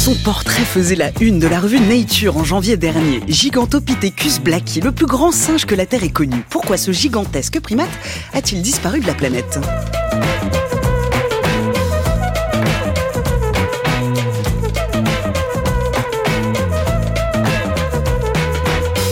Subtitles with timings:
[0.00, 3.20] Son portrait faisait la une de la revue Nature en janvier dernier.
[3.28, 6.42] Gigantopithecus blacki, le plus grand singe que la Terre ait connu.
[6.48, 7.90] Pourquoi ce gigantesque primate
[8.32, 9.58] a-t-il disparu de la planète?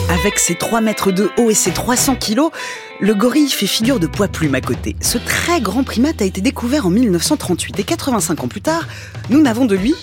[0.08, 2.50] Avec ses 3 mètres de haut et ses 300 kilos,
[2.98, 4.96] le gorille fait figure de poids plume à côté.
[5.02, 8.88] Ce très grand primate a été découvert en 1938 et 85 ans plus tard,
[9.28, 9.94] nous n'avons de lui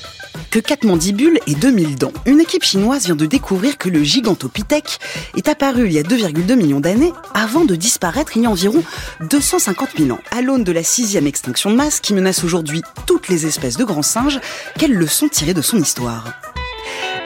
[0.55, 2.13] que 4 mandibules et 2000 dents.
[2.25, 4.99] Une équipe chinoise vient de découvrir que le gigantopithèque
[5.35, 8.81] est apparu il y a 2,2 millions d'années avant de disparaître il y a environ
[9.29, 10.19] 250 000 ans.
[10.31, 13.83] À l'aune de la sixième extinction de masse qui menace aujourd'hui toutes les espèces de
[13.83, 14.39] grands singes,
[14.79, 16.23] quelles leçons tirer de son histoire?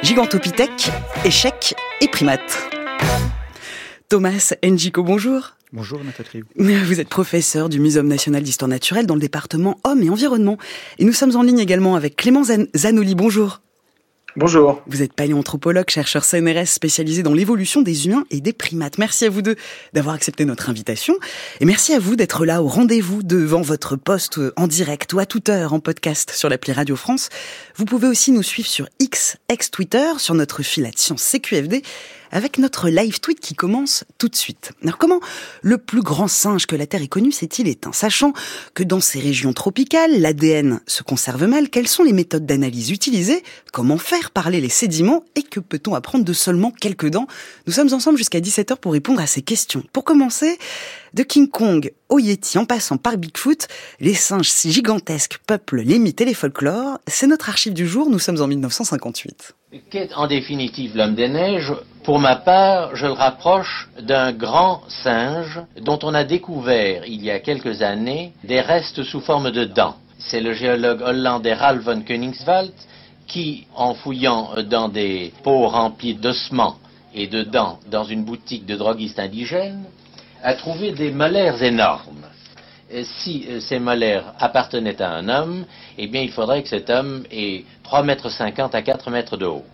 [0.01, 0.89] Gigantopithèque,
[1.23, 2.57] échec et primate.
[4.09, 5.51] Thomas Njiko, bonjour.
[5.71, 6.43] Bonjour Nathalie.
[6.55, 10.57] Vous êtes professeur du Muséum national d'histoire naturelle dans le département Hommes et Environnement.
[10.97, 12.41] Et nous sommes en ligne également avec Clément
[12.75, 13.13] Zanoli.
[13.13, 13.61] Bonjour.
[14.35, 14.81] Bonjour.
[14.87, 18.97] Vous êtes paléanthropologue, chercheur CNRS spécialisé dans l'évolution des humains et des primates.
[18.97, 19.55] Merci à vous deux
[19.93, 21.15] d'avoir accepté notre invitation.
[21.59, 25.25] Et merci à vous d'être là au rendez-vous devant votre poste en direct ou à
[25.25, 27.29] toute heure en podcast sur l'appli Radio France.
[27.75, 31.83] Vous pouvez aussi nous suivre sur X, ex-Twitter, sur notre fil à science CQFD
[32.31, 34.71] avec notre live tweet qui commence tout de suite.
[34.83, 35.19] Alors comment
[35.61, 37.91] le plus grand singe que la Terre ait connu s'est-il éteint?
[37.91, 38.33] Sachant
[38.73, 43.43] que dans ces régions tropicales, l'ADN se conserve mal, quelles sont les méthodes d'analyse utilisées?
[43.71, 45.23] Comment faire parler les sédiments?
[45.35, 47.27] Et que peut-on apprendre de seulement quelques dents?
[47.67, 49.83] Nous sommes ensemble jusqu'à 17h pour répondre à ces questions.
[49.93, 50.57] Pour commencer,
[51.13, 53.67] de King Kong au Yeti en passant par Bigfoot,
[53.99, 56.99] les singes gigantesques peuplent les mythes et les folklores.
[57.07, 59.53] C'est notre archive du jour, nous sommes en 1958.
[59.91, 61.73] Qu'est en définitive l'homme des neiges?
[62.03, 67.29] Pour ma part, je le rapproche d'un grand singe dont on a découvert il y
[67.29, 69.95] a quelques années des restes sous forme de dents.
[70.17, 72.73] C'est le géologue hollandais Ralph von Koningswald
[73.27, 76.77] qui, en fouillant dans des pots remplis d'ossements
[77.13, 79.85] et de dents dans une boutique de droguistes indigènes,
[80.43, 82.25] a trouvé des molaires énormes.
[83.03, 85.65] si euh, ces molaires appartenaient à un homme,
[85.97, 88.27] eh bien, il faudrait que cet homme ait 3,50 mètres
[88.73, 89.65] à 4 mètres de haut.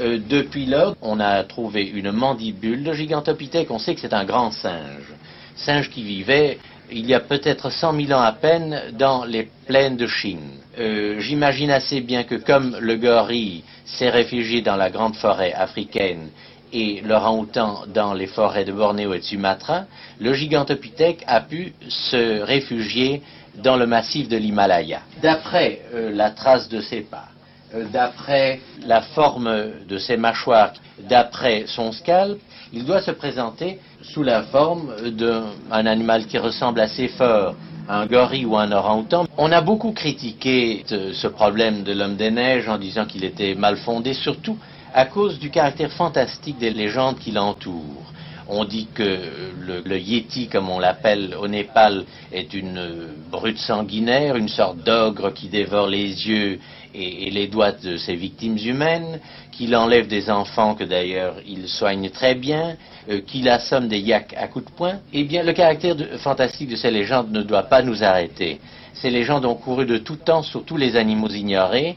[0.00, 3.70] Euh, depuis lors, on a trouvé une mandibule de gigantopithèque.
[3.70, 5.12] On sait que c'est un grand singe.
[5.56, 6.58] Singe qui vivait
[6.90, 10.58] il y a peut-être 100 000 ans à peine dans les plaines de Chine.
[10.78, 16.28] Euh, j'imagine assez bien que comme le gorille s'est réfugié dans la grande forêt africaine
[16.74, 17.46] et orang
[17.94, 19.84] dans les forêts de Bornéo et de Sumatra,
[20.20, 23.22] le gigantopithèque a pu se réfugier
[23.62, 25.00] dans le massif de l'Himalaya.
[25.22, 27.28] D'après euh, la trace de ses pas,
[27.74, 30.72] euh, d'après la forme de ses mâchoires,
[31.08, 32.40] d'après son scalp,
[32.72, 37.54] il doit se présenter sous la forme d'un animal qui ressemble assez fort
[37.88, 39.26] à un gorille ou un orang-outan.
[39.38, 43.76] On a beaucoup critiqué ce problème de l'homme des neiges en disant qu'il était mal
[43.76, 44.58] fondé, surtout
[44.94, 48.12] à cause du caractère fantastique des légendes qui l'entourent.
[48.46, 49.18] On dit que
[49.58, 55.48] le, yéti, comme on l'appelle au Népal, est une brute sanguinaire, une sorte d'ogre qui
[55.48, 56.60] dévore les yeux
[56.94, 59.18] et, les doigts de ses victimes humaines,
[59.50, 62.76] qu'il enlève des enfants que d'ailleurs il soigne très bien,
[63.08, 64.98] euh, qu'il assomme des yaks à coups de poing.
[65.12, 68.60] Eh bien, le caractère fantastique de ces légendes ne doit pas nous arrêter.
[68.92, 71.96] Ces légendes ont couru de tout temps sur tous les animaux ignorés,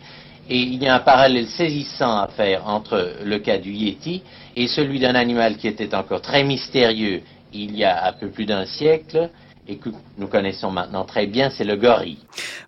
[0.49, 4.23] et il y a un parallèle saisissant à faire entre le cas du Yéti
[4.55, 7.21] et celui d'un animal qui était encore très mystérieux
[7.53, 9.29] il y a un peu plus d'un siècle,
[9.69, 12.17] et que nous connaissons maintenant très bien, c'est le gorille.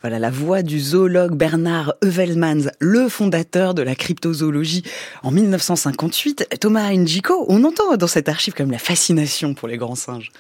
[0.02, 4.84] Voilà la voix du zoologue Bernard Evelmans, le fondateur de la cryptozoologie
[5.24, 6.58] en 1958.
[6.60, 10.32] Thomas Njiko, on entend dans cette archive comme la fascination pour les grands singes.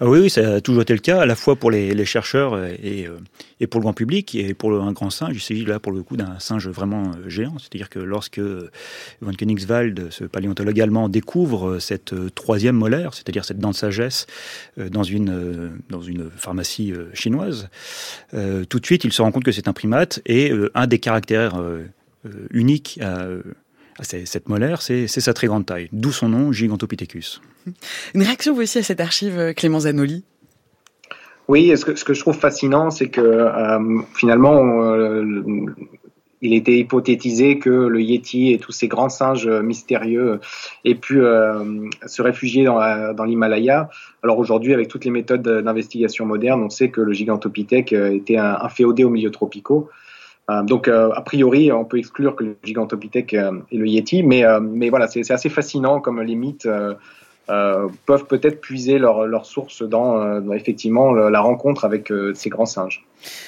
[0.00, 2.64] Ah oui, oui, ça a toujours été le cas, à la fois pour les, chercheurs
[2.64, 3.18] et, euh,
[3.60, 5.34] et, pour le grand public, et pour un grand singe.
[5.34, 7.56] Il s'agit là pour le coup d'un singe vraiment euh, géant.
[7.58, 13.58] C'est-à-dire que lorsque von Königswald, ce paléontologue allemand, découvre cette euh, troisième molaire, c'est-à-dire cette
[13.58, 14.26] dent de sagesse,
[14.76, 17.68] dans une, dans une pharmacie euh, chinoise,
[18.34, 20.86] euh, tout de suite, il se rend compte que c'est un primate et euh, un
[20.86, 21.60] des caractères
[22.50, 23.28] uniques à,
[24.02, 27.40] cette molaire, c'est sa très grande taille, d'où son nom Gigantopithecus.
[28.14, 30.24] Une réaction vous aussi à cette archive, Clément Zanoli?
[31.48, 33.46] Oui, ce que, ce que je trouve fascinant, c'est que
[34.14, 34.60] finalement,
[36.42, 40.40] il était hypothétisé que le Yeti et tous ces grands singes mystérieux
[40.84, 41.20] aient pu
[42.06, 43.88] se réfugier dans, l'Himalaya.
[44.22, 48.68] Alors aujourd'hui, avec toutes les méthodes d'investigation modernes, on sait que le Gigantopithèque était un,
[48.68, 49.88] féodé aux milieux tropicaux.
[50.64, 55.08] donc, a priori, on peut exclure que le Gigantopithèque est le Yeti, mais, mais voilà,
[55.08, 56.68] c'est assez fascinant comme les mythes
[57.48, 62.48] euh, peuvent peut-être puiser leur, leur source dans, euh, effectivement la rencontre avec euh, ces
[62.48, 63.06] grands singes.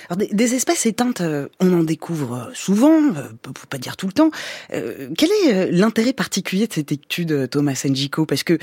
[0.09, 1.21] Alors des, espèces éteintes,
[1.59, 3.01] on en découvre souvent,
[3.43, 4.31] pour pas dire tout le temps.
[4.71, 8.59] quel est l'intérêt particulier de cette étude, Thomas Njiko Parce que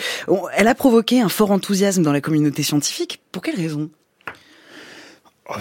[0.55, 3.21] elle a provoqué un fort enthousiasme dans la communauté scientifique.
[3.31, 3.89] Pour quelle raison?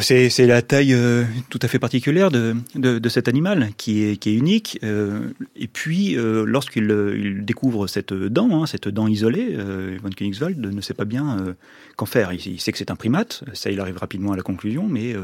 [0.01, 4.79] C'est la taille euh, tout à fait particulière de, cet animal qui est, unique.
[4.83, 6.85] Euh, et puis, euh, lorsqu'il
[7.17, 9.57] il découvre cette dent, hein, cette dent isolée,
[10.03, 11.55] Von Königswald ne sait pas bien
[11.97, 12.33] qu'en faire.
[12.33, 15.15] Il, sait que c'est un primate, ça il arrive rapidement à la conclusion, mais,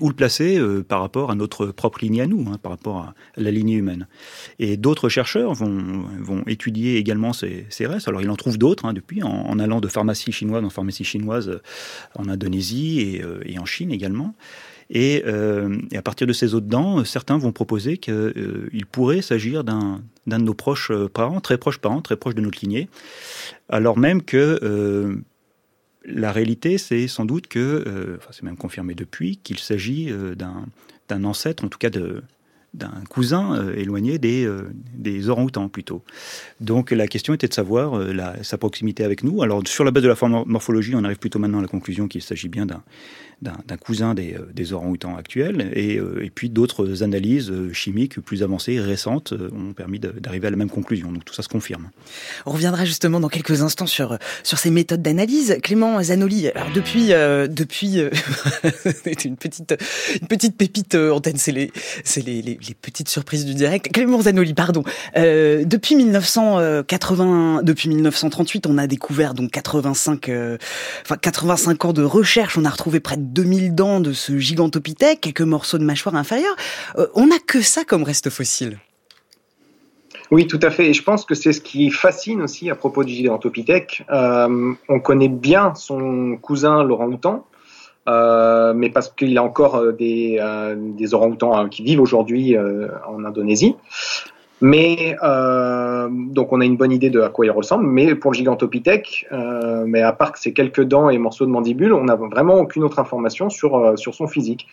[0.00, 3.14] où le placer par rapport à notre propre lignée à nous, hein, par rapport à
[3.36, 4.06] la lignée humaine.
[4.58, 8.08] Et d'autres chercheurs vont, étudier également ces, restes.
[8.08, 11.60] Alors, il en trouve d'autres hein, depuis, en, allant de pharmacie chinoise en pharmacie chinoise
[12.14, 14.34] en Indonésie et en Chine également.
[14.96, 19.64] Euh, et, à partir de ces autres dents, certains vont proposer qu'il euh, pourrait s'agir
[19.64, 22.88] d'un de nos proches euh, parents, très proches parents, très proches de notre lignée,
[23.68, 25.18] alors même que
[26.04, 31.64] la réalité, c'est sans doute que, enfin c'est même confirmé depuis, qu'il s'agit d'un ancêtre,
[31.64, 32.22] en tout cas de,
[32.72, 34.48] d'un cousin éloigné des,
[34.94, 36.02] des orang-outans plutôt.
[36.60, 38.02] Donc la question était de savoir
[38.42, 39.42] sa proximité avec nous.
[39.42, 42.22] Alors sur la base de la morphologie, on arrive plutôt maintenant à la conclusion qu'il
[42.22, 42.82] s'agit bien d'un
[43.42, 49.32] d'un cousin des, des orang-outans actuels, et, et puis d'autres analyses chimiques plus avancées récentes
[49.32, 51.12] ont permis d'arriver à la même conclusion.
[51.12, 51.90] Donc tout ça se confirme.
[52.46, 55.58] On reviendra justement dans quelques instants sur sur ces méthodes d'analyse.
[55.62, 57.98] Clément Zanoli, alors depuis depuis
[59.24, 59.74] une petite
[60.20, 61.72] une petite pépite antenne, c'est les
[62.16, 63.90] les, les les petites surprises du direct.
[63.92, 64.84] Clément Zanoli, pardon.
[65.16, 70.58] Euh, depuis 1980, depuis 1938, on a découvert donc 85, euh,
[71.02, 72.58] enfin 85 ans de recherche.
[72.58, 76.56] On a retrouvé près de 2000 dents de ce gigantopithèque, quelques morceaux de mâchoire inférieure.
[76.98, 78.78] Euh, on n'a que ça comme reste fossile.
[80.30, 80.90] Oui, tout à fait.
[80.90, 84.04] Et je pense que c'est ce qui fascine aussi à propos du Gigantopithèque.
[84.10, 87.46] on connaît bien son cousin Laurent Houtan,
[88.08, 92.00] euh, mais parce qu'il y a encore euh, des, euh, des orang-outans hein, qui vivent
[92.00, 93.76] aujourd'hui en Indonésie.
[94.60, 97.86] Mais donc on a une bonne idée de à quoi il ressemble.
[97.86, 99.26] Mais pour le Gigantopithèque,
[99.86, 102.82] mais à part que c'est quelques dents et morceaux de mandibule, on n'a vraiment aucune
[102.82, 104.66] autre information sur sur son physique.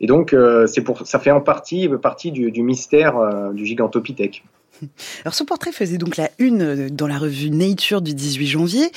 [0.00, 0.34] Et donc
[0.66, 3.16] c'est pour ça fait en partie partie du, du mystère
[3.52, 4.44] du Gigantopithèque.
[5.24, 8.90] Alors ce portrait faisait donc la une euh, dans la revue Nature du 18 janvier.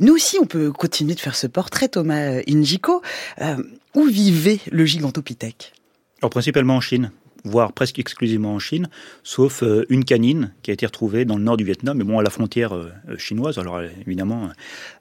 [0.00, 3.02] Nous aussi, on peut continuer de faire ce portrait, Thomas Injiko.
[3.40, 3.56] Euh,
[3.94, 5.72] où vivait le gigantopithèque?
[6.20, 7.10] Alors principalement en Chine
[7.46, 8.88] voire presque exclusivement en Chine,
[9.22, 12.18] sauf euh, une canine qui a été retrouvée dans le nord du Vietnam, mais bon,
[12.18, 13.58] à la frontière euh, euh, chinoise.
[13.58, 14.50] Alors évidemment,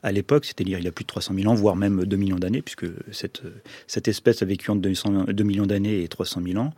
[0.03, 2.37] à l'époque, c'est-à-dire il y a plus de 300 000 ans, voire même 2 millions
[2.37, 3.41] d'années, puisque cette,
[3.87, 6.73] cette espèce a vécu entre 2, millions d'années et 300 000 ans,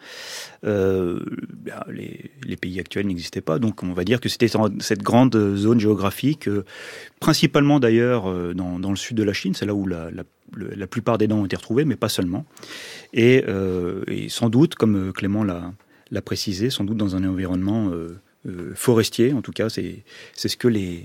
[0.63, 3.59] ben, les, pays actuels n'existaient pas.
[3.59, 4.49] Donc on va dire que c'était
[4.79, 6.49] cette grande zone géographique,
[7.19, 10.09] principalement d'ailleurs dans, le sud de la Chine, c'est là où la
[10.55, 12.45] la plupart des dents ont été retrouvées, mais pas seulement.
[13.13, 18.71] Et, euh, sans doute, comme Clément l'a précisé, sans doute dans un environnement euh, euh,
[18.75, 20.03] forestier, en tout cas, c'est
[20.35, 21.03] ce que les,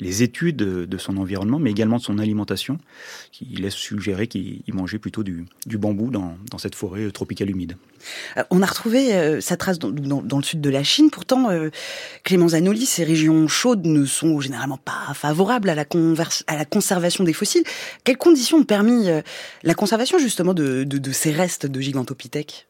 [0.00, 2.78] les, études de son environnement, mais également de son alimentation,
[3.32, 7.76] qui laissent suggérer qu'il mangeait plutôt du, du bambou dans, dans, cette forêt tropicale humide.
[8.38, 11.10] Euh, on a retrouvé euh, sa trace dans, dans, le sud de la Chine.
[11.10, 11.48] Pourtant,
[12.24, 15.84] Clément Zanoli, ces régions chaudes ne sont généralement pas favorables à la,
[16.46, 17.64] à la conservation des fossiles.
[18.04, 19.06] Quelles conditions ont permis
[19.62, 22.69] la conservation justement de, de, de ces restes de gigantopithèques?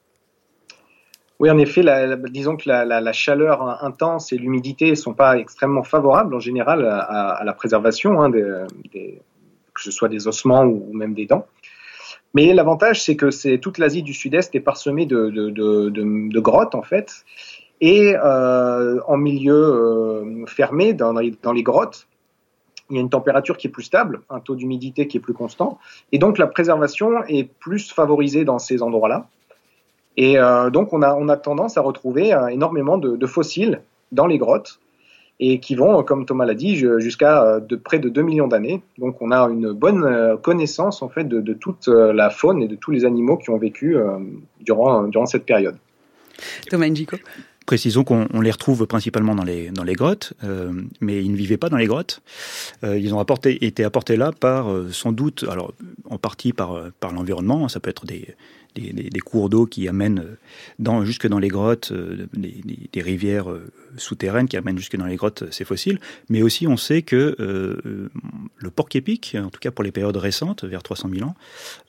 [1.40, 1.82] Oui, en effet,
[2.28, 7.40] disons que la, chaleur intense et l'humidité ne sont pas extrêmement favorables en général à,
[7.42, 11.46] la préservation, hein, que ce soit des ossements ou même des dents.
[12.34, 17.24] Mais l'avantage, c'est que c'est toute l'Asie du Sud-Est est parsemée de, grottes en fait,
[17.80, 22.06] et euh, en milieu euh, fermé, dans, dans les grottes,
[22.90, 25.32] il y a une température qui est plus stable, un taux d'humidité qui est plus
[25.32, 25.78] constant,
[26.12, 29.26] et donc la préservation est plus favorisée dans ces endroits-là.
[30.20, 33.80] Et euh, donc, on a, on a tendance à retrouver euh, énormément de, fossiles
[34.12, 34.78] dans les grottes
[35.42, 38.82] et qui vont, comme Thomas l'a dit, jusqu'à euh, de près de 2 millions d'années.
[38.98, 42.90] Donc, on a une bonne connaissance en fait de, toute la faune et de tous
[42.90, 43.96] les animaux qui ont vécu
[44.60, 45.76] durant, durant cette période.
[46.68, 47.16] Thomas Njiko
[47.64, 50.34] Précisons qu'on les retrouve principalement dans les, dans les grottes,
[51.00, 52.20] mais ils ne vivaient pas dans les grottes.
[52.82, 55.72] ils ont apporté, été apportés là par, sans doute, alors
[56.08, 58.34] en partie par, par l'environnement, ça peut être des,
[58.74, 60.24] des, cours d'eau qui amènent
[60.78, 63.46] dans, jusque dans les grottes, des, rivières
[63.96, 66.00] souterraines qui amènent jusque dans les grottes ces fossiles.
[66.28, 70.82] Mais aussi, on sait que le porc-épic, en tout cas pour les périodes récentes, vers
[70.82, 71.34] 300 000 ans,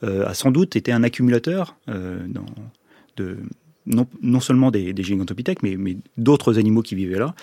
[0.01, 3.37] a sans doute été un accumulateur de,
[3.85, 7.35] non, non, seulement des, des gigantopithèques, mais, mais d'autres animaux qui vivaient là.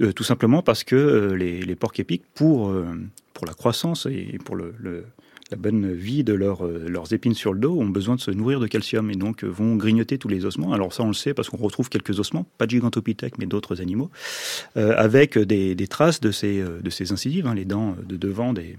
[0.00, 2.94] Euh, tout simplement parce que euh, les, les porcs épiques, pour, euh,
[3.34, 5.04] pour la croissance et pour le,
[5.50, 8.60] la bonne vie de leur, leurs épines sur le dos, ont besoin de se nourrir
[8.60, 10.72] de calcium et donc vont grignoter tous les ossements.
[10.72, 13.80] Alors ça, on le sait parce qu'on retrouve quelques ossements, pas de gigantopithèques, mais d'autres
[13.80, 14.10] animaux,
[14.74, 18.76] avec des, traces de ces, de incisives, hein, les dents de devant des,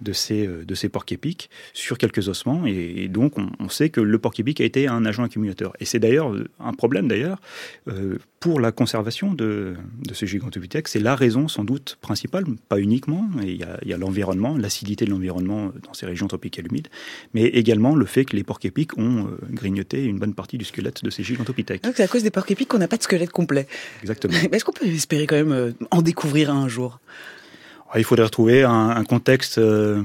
[0.00, 2.66] de ces, euh, de ces porcs-épics sur quelques ossements.
[2.66, 5.72] Et, donc, on, sait que le porc-épic a été un agent accumulateur.
[5.80, 7.40] Et c'est d'ailleurs euh, un problème, d'ailleurs,
[7.88, 9.74] euh, pour la conservation de,
[10.06, 10.88] de ce gigantopithèque.
[10.88, 13.28] C'est la raison, sans doute, principale, pas uniquement.
[13.42, 16.88] il y a, l'environnement, l'acidité de l'environnement dans ces régions tropicales humides,
[17.34, 21.10] mais également le fait que les porcs-épics ont grignoté une bonne partie du squelette de
[21.10, 21.82] ces gigantopithèques.
[21.82, 23.66] Donc c'est à cause des porcs-épics qu'on n'a pas de squelette complet.
[24.02, 24.34] Exactement.
[24.52, 27.00] Est-ce qu'on peut espérer quand même en découvrir un jour?
[27.94, 30.02] Il faudrait retrouver un, contexte euh,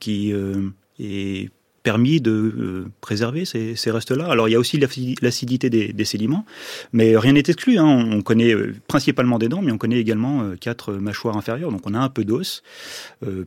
[0.00, 1.50] qui euh, est
[1.82, 4.26] permis de euh, préserver ces, restes-là.
[4.26, 4.78] Alors il y a aussi
[5.20, 6.46] l'acidité des, sédiments,
[6.92, 7.78] mais rien n'est exclu.
[7.78, 7.84] Hein.
[7.84, 8.54] On connaît
[8.88, 12.24] principalement des dents, mais on connaît également quatre mâchoires inférieures, donc on a un peu
[12.24, 12.62] d'os.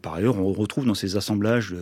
[0.03, 1.73] par ailleurs, on retrouve dans ces assemblages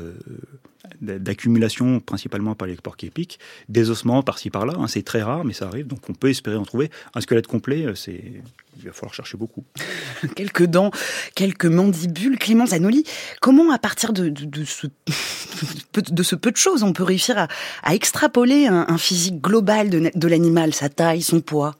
[1.02, 3.40] d'accumulation principalement par les porcs épiques,
[3.70, 4.74] des ossements par-ci par-là.
[4.78, 5.88] Hein, c'est très rare, mais ça arrive.
[5.88, 7.86] Donc on peut espérer en trouver un squelette complet.
[7.86, 8.42] Euh, c'est
[8.78, 9.64] il va falloir chercher beaucoup.
[10.36, 10.92] quelques dents,
[11.34, 12.38] quelques mandibules.
[12.38, 13.06] Clément Zanoli,
[13.42, 14.34] comment à partir de,
[14.66, 14.88] ce,
[16.12, 17.48] de ce peu de choses, on peut réussir
[17.84, 21.76] à, extrapoler un, physique global de, l'animal, sa taille, son poids?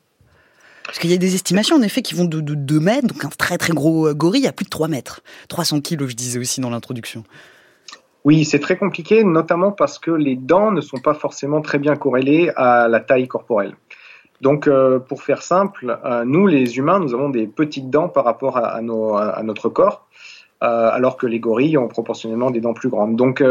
[0.86, 3.26] Parce qu'il y a des estimations, en effet, qui vont de, de 2 mètres, donc
[3.26, 5.22] un très très gros euh, gorille, à plus de 3 mètres.
[5.48, 7.24] 300 kilos, je disais aussi dans l'introduction.
[8.26, 11.96] Oui, c'est très compliqué, notamment parce que les dents ne sont pas forcément très bien
[11.96, 13.76] corrélées à la taille corporelle.
[14.42, 18.26] Donc, euh, pour faire simple, euh, nous, les humains, nous avons des petites dents par
[18.26, 20.08] rapport à, notre corps,
[20.64, 23.16] euh, alors que les gorilles ont proportionnellement des dents plus grandes.
[23.16, 23.44] Donc,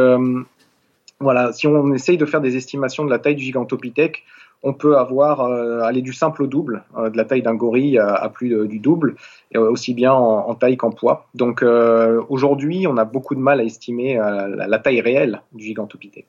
[1.21, 4.25] voilà, si on essaye de faire des estimations de la taille du gigantopithèque,
[4.65, 7.99] on peut avoir euh, aller du simple au double, euh, de la taille d'un gorille
[7.99, 9.15] à, plus du double,
[9.53, 11.29] et aussi bien en, taille qu'en poids.
[11.35, 16.27] Donc euh, aujourd'hui, on a beaucoup de mal à estimer la, taille réelle du gigantopithèque.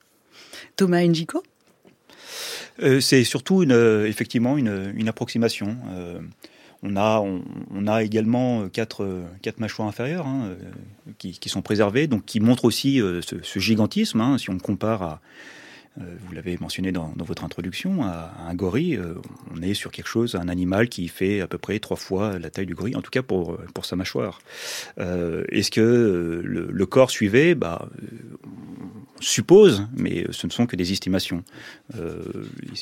[0.75, 1.41] Thomas Njiko?
[2.99, 5.77] C'est surtout une, effectivement une, approximation.
[6.83, 9.07] On a, on, a, également quatre,
[9.41, 10.49] quatre mâchoires inférieures hein,
[11.17, 14.19] qui, sont préservées, donc qui montrent aussi ce, gigantisme.
[14.19, 15.17] Hein, si on compare à, euh,
[15.97, 19.15] vous l'avez mentionné dans, votre introduction, à, un gorille, euh,
[19.55, 22.49] on est sur quelque chose, un animal qui fait à peu près trois fois la
[22.49, 24.39] taille du gorille, en tout cas pour, pour sa mâchoire.
[24.99, 27.89] Euh, est-ce que le, corps suivait bah,
[29.29, 31.43] suppose, mais ce ne sont que des estimations.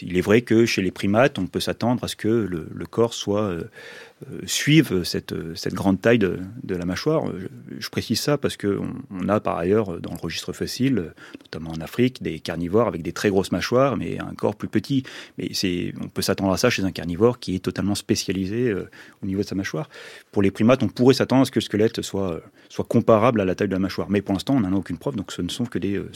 [0.02, 3.14] il est vrai que chez les primates, on peut s'attendre à ce que le corps
[3.14, 3.58] soit
[4.32, 5.34] euh, suivent cette,
[5.74, 7.24] grande taille de, la mâchoire.
[7.78, 11.82] Je, précise ça parce qu'on on a par ailleurs dans le registre fossile, notamment en
[11.82, 15.04] Afrique, des carnivores avec des très grosses mâchoires, mais un corps plus petit.
[15.38, 15.50] Mais
[16.02, 18.90] on peut s'attendre à ça chez un carnivore qui est totalement spécialisé euh,
[19.24, 19.90] au niveau de sa mâchoire.
[20.32, 23.46] Pour les primates, on pourrait s'attendre à ce que le squelette soit, soit comparable à
[23.46, 24.10] la taille de la mâchoire.
[24.10, 26.10] Mais pour l'instant, on n'en a aucune preuve, donc ce ne sont que des euh,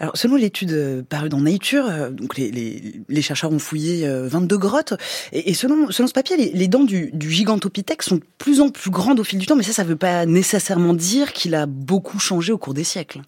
[0.00, 4.94] Alors, selon l'étude parue dans Nature, donc les, les, les, chercheurs ont fouillé 22 grottes,
[5.32, 8.60] et, et selon, selon ce papier, les, les dents du, du, gigantopithèque sont de plus
[8.60, 11.32] en plus grandes au fil du temps, mais ça, ça ne veut pas nécessairement dire
[11.32, 13.22] qu'il a beaucoup changé au cours des siècles.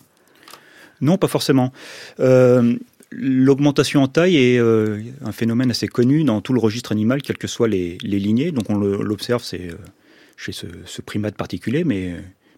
[1.01, 1.73] Non, pas forcément.
[2.21, 2.77] Euh,
[3.11, 7.39] l'augmentation en taille est euh, un phénomène assez connu dans tout le registre animal, quelles
[7.39, 8.53] que soient les, lignées.
[8.53, 9.77] Donc on l'observe c'est euh,
[10.37, 12.15] chez ce, primate particulier, mais,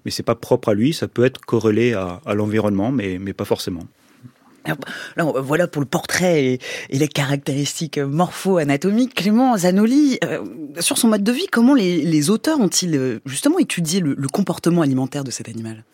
[0.08, 0.94] mais ce n'est pas propre à lui.
[0.94, 3.82] Ça peut être corrélé à, l'environnement, mais, mais pas forcément.
[5.18, 9.14] Voilà pour le portrait et, les caractéristiques morpho-anatomiques.
[9.14, 10.42] Clément Zanoli, euh,
[10.80, 15.24] sur son mode de vie, comment les, auteurs ont-ils euh, justement étudié le, comportement alimentaire
[15.24, 15.84] de cet animal?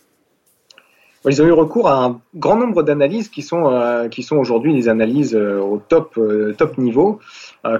[1.31, 4.75] Ils ont eu recours à un grand nombre d'analyses qui sont, euh, qui sont aujourd'hui
[4.75, 6.19] des analyses au top,
[6.59, 7.19] top niveau,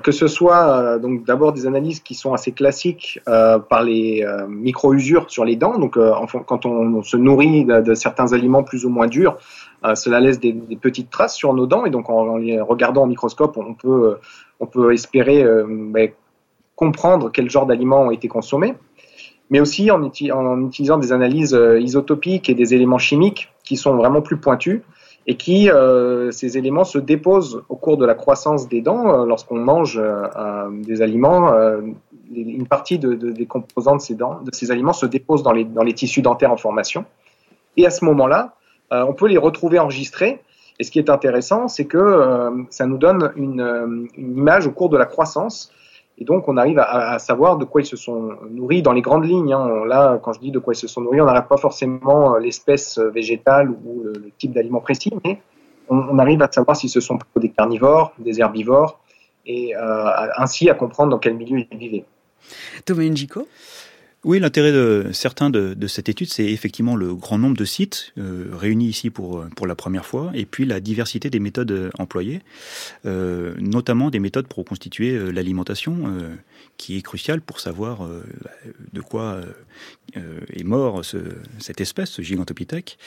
[0.03, 5.45] que ce soit donc d'abord des analyses qui sont assez classiques par les micro-usures sur
[5.45, 5.99] les dents, donc
[6.47, 9.37] quand on, se nourrit de, certains aliments plus ou moins durs,
[9.85, 11.85] euh, cela laisse des, petites traces sur nos dents.
[11.85, 14.21] Et donc en, les regardant au microscope, on peut, euh,
[14.61, 16.11] on peut espérer euh, ben,
[16.75, 18.75] comprendre quel genre d'aliments ont été consommés,
[19.55, 24.37] mais aussi en, utilisant des analyses isotopiques et des éléments chimiques qui sont vraiment plus
[24.37, 24.81] pointus
[25.29, 25.71] et qui,
[26.33, 30.03] ces éléments se déposent au cours de la croissance des dents lorsqu'on mange
[30.73, 31.55] des aliments.
[32.35, 35.63] une partie de, des composants de ces, dents, de ces aliments se dépose dans les,
[35.63, 37.05] dans les tissus dentaires en formation.
[37.77, 38.57] Et à ce moment-là,
[38.93, 40.41] euh, on peut les retrouver enregistrés
[40.79, 44.97] Et ce qui est intéressant, c'est que ça nous donne une, image au cours de
[44.97, 45.71] la croissance.
[46.19, 49.25] Et donc, on arrive à, savoir de quoi ils se sont nourris dans les grandes
[49.25, 49.53] lignes.
[49.53, 49.85] Hein.
[49.87, 52.99] Là, quand je dis de quoi ils se sont nourris, on n'arrête pas forcément l'espèce
[52.99, 55.41] végétale ou le, le type d'aliment précis, mais
[55.89, 59.01] on, arrive à savoir si ce sont des carnivores, des herbivores,
[59.47, 62.05] et euh, ainsi à comprendre dans quel milieu ils vivaient.
[62.85, 63.47] Thomas Njiko?
[64.25, 68.47] Oui, l'intérêt de certains de, cette étude, c'est effectivement le grand nombre de sites euh,
[68.53, 72.41] réunis ici pour, pour la première fois, et puis la diversité des méthodes euh, employées,
[73.05, 75.95] euh, notamment des méthodes pour constituer l'alimentation,
[76.77, 78.09] qui est cruciale pour savoir
[78.93, 79.41] de quoi
[80.15, 81.19] est mort ce,
[81.59, 82.99] cette espèce, ce gigantopithèque.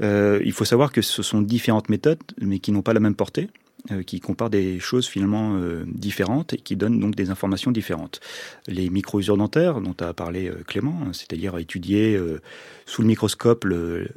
[0.00, 3.48] il faut savoir que ce sont différentes méthodes, mais qui n'ont pas la même portée.
[3.92, 8.20] Euh, qui comparent des choses finalement euh, différentes et qui donnent donc des informations différentes.
[8.66, 12.20] Les micro-usures dentaires dont a parlé euh, Clément, c'est-à-dire étudier
[12.86, 13.64] sous le microscope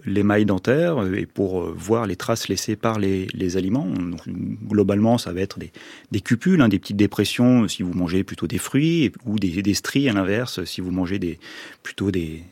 [0.03, 3.86] l'émail dentaire et pour voir les traces laissées par les, les aliments.
[3.86, 8.48] Donc, globalement, ça va être des, cupules, hein, des petites dépressions si vous mangez plutôt
[8.48, 11.38] des fruits ou des, stries à l'inverse si vous mangez
[11.84, 12.44] plutôt des,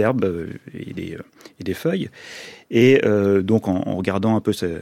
[0.00, 0.92] herbes et
[1.64, 2.10] des, feuilles.
[2.70, 3.00] Et
[3.42, 4.80] donc en, en regardant un peu ce, euh,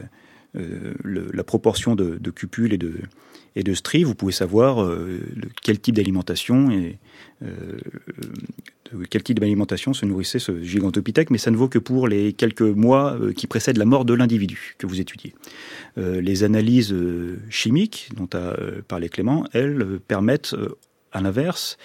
[0.57, 2.93] le, la proportion de, cupules et de,
[3.55, 5.19] et de stries, vous pouvez savoir euh,
[5.61, 6.97] quel type d'alimentation et
[7.43, 7.77] euh,
[8.93, 12.33] de quel type d'alimentation se nourrissait ce gigantopithèque, mais ça ne vaut que pour les
[12.33, 15.33] quelques mois qui précèdent la mort de l'individu que vous étudiez.
[15.97, 16.95] les analyses
[17.49, 18.55] chimiques dont a
[18.87, 20.55] parlé Clément, elles permettent
[21.11, 21.77] à l'inverse,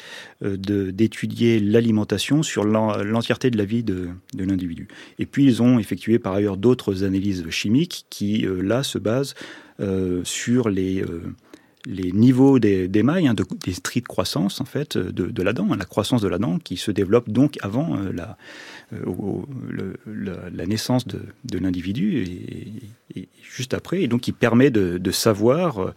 [0.45, 4.89] euh, d'étudier l'alimentation sur l'entièreté de la vie de, de l'individu.
[5.19, 9.35] Et puis ils ont effectué par ailleurs d'autres analyses chimiques qui, euh, là, se basent
[9.81, 11.05] euh, sur les,
[11.87, 15.43] les niveaux des, des mailles, hein, de, des stries de croissance en fait de, de,
[15.43, 18.37] la dent, hein, la croissance de la dent qui se développe donc avant la,
[18.93, 19.95] le,
[20.53, 22.25] la, naissance de, l'individu
[23.15, 25.93] et, juste après, et donc qui permet de, savoir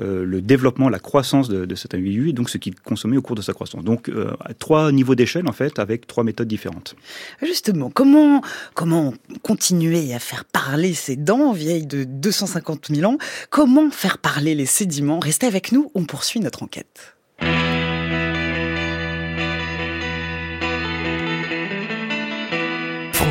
[0.00, 3.36] euh, le développement, la croissance de, cet individu et donc ce qu'il consommait au cours
[3.36, 3.84] de sa croissance.
[3.84, 6.94] Donc euh, trois niveaux d'échelle en fait, avec trois méthodes différentes.
[7.42, 8.42] Justement, comment
[8.74, 13.18] comment continuer à faire parler ces dents vieilles de 250 000 ans?
[13.50, 15.18] Comment faire parler les sédiments?
[15.18, 17.14] Restez avec nous, on poursuit notre enquête.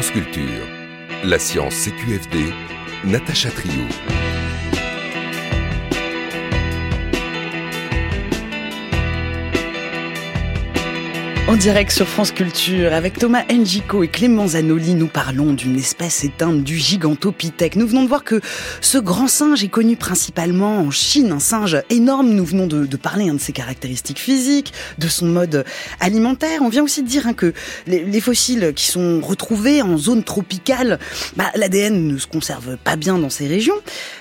[0.02, 0.68] France Culture,
[1.24, 2.52] la science CQFD,
[3.04, 4.31] Natacha Trio.
[11.48, 16.24] En direct sur France Culture, avec Thomas Njiko et Clément Zanoli, nous parlons d'une espèce
[16.24, 17.76] éteinte du gigantopithèque.
[17.76, 18.40] Nous venons de voir que
[18.80, 22.30] ce grand singe est connu principalement en Chine, un singe énorme.
[22.30, 25.66] Nous venons de, parler hein, de ses caractéristiques physiques, de son mode
[26.00, 26.62] alimentaire.
[26.62, 27.54] On vient aussi de dire hein, que
[27.86, 31.00] les, les, fossiles qui sont retrouvés en zone tropicale,
[31.36, 33.76] bah, l'ADN ne se conserve pas bien dans ces régions.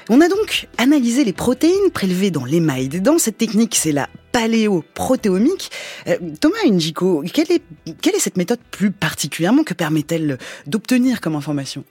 [0.09, 3.19] On a donc analysé les protéines prélevées dans l'émail des dents.
[3.19, 5.71] Cette technique, c'est la paléoprotéomique.
[6.07, 11.85] Euh, Thomas Njiko, quelle est, cette méthode plus particulièrement que permet-elle d'obtenir comme information?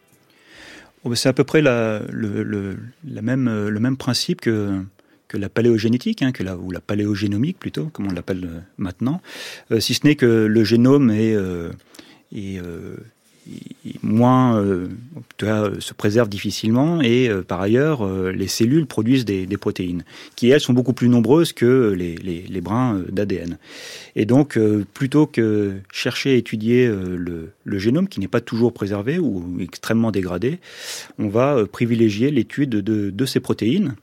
[1.04, 2.78] Oh, C'est à peu près la, le,
[3.22, 4.82] même, principe que,
[5.34, 9.22] la paléogénétique, hein, ou la paléogénomique plutôt, comme on l'appelle euh, maintenant,
[9.72, 11.72] euh, si ce n'est que le génome est, euh,
[12.36, 12.98] euh,
[14.02, 14.88] moins euh,
[15.80, 20.04] se préserve difficilement et euh, par ailleurs euh, les cellules produisent des, protéines
[20.36, 23.58] qui elles sont beaucoup plus nombreuses que les, brins d'ADN
[24.16, 28.74] et donc euh, plutôt que chercher à étudier euh, le, génome qui n'est pas toujours
[28.74, 30.60] préservé ou extrêmement dégradé
[31.18, 33.96] on va euh, privilégier l'étude de, de ces protéines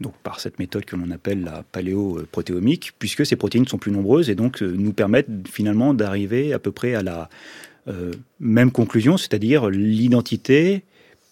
[0.00, 4.30] donc par cette méthode que l'on appelle la paléoprotéomique, puisque ces protéines sont plus nombreuses
[4.30, 7.28] et donc nous permettent finalement d'arriver à peu près à la
[7.88, 10.82] euh, même conclusion, c'est-à-dire l'identité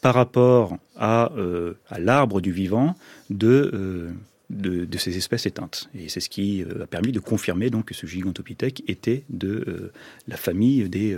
[0.00, 2.94] par rapport à, euh, l'arbre du vivant
[3.30, 4.11] de, euh,
[4.50, 5.90] de, de, ces espèces éteintes.
[5.94, 9.92] Et c'est ce qui a permis de confirmer donc que ce gigantopithèque était de
[10.26, 11.16] la famille des,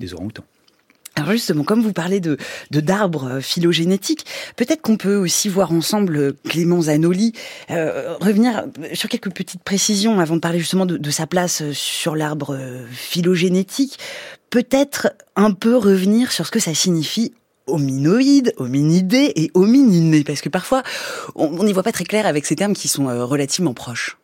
[0.00, 0.44] des orang-outans.
[1.14, 2.38] Alors justement, comme vous parlez de
[2.70, 4.24] d'arbres phylogénétiques,
[4.56, 7.32] peut-être qu'on peut aussi voir ensemble Clément Zanoli
[7.70, 12.58] euh, revenir sur quelques petites précisions avant de parler justement de, sa place sur l'arbre
[12.90, 13.98] phylogénétique.
[14.48, 17.34] Peut-être un peu revenir sur ce que ça signifie
[17.66, 20.82] hominoïde, hominidé et homininé, parce que parfois
[21.34, 24.18] on n'y voit pas très clair avec ces termes qui sont euh, relativement proches.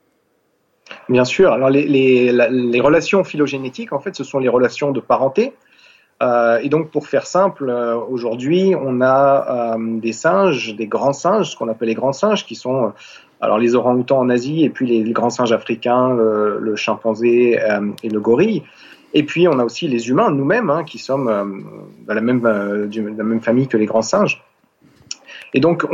[1.11, 1.53] Bien sûr.
[1.53, 5.53] Alors les relations phylogénétiques, en fait, ce sont les relations de parenté.
[6.23, 11.13] Euh, et donc, pour faire simple, euh, aujourd'hui, on a euh, des singes, des grands
[11.13, 12.93] singes, ce qu'on appelle les grands singes, qui sont
[13.41, 17.61] alors les orang-outans en Asie, et puis les, grands singes africains, le, chimpanzé
[18.03, 18.65] et le gorille.
[19.15, 23.69] Et puis, on a aussi les humains, nous-mêmes, hein, qui sommes de la même famille
[23.69, 24.43] que les grands singes.
[25.55, 25.87] Et donc,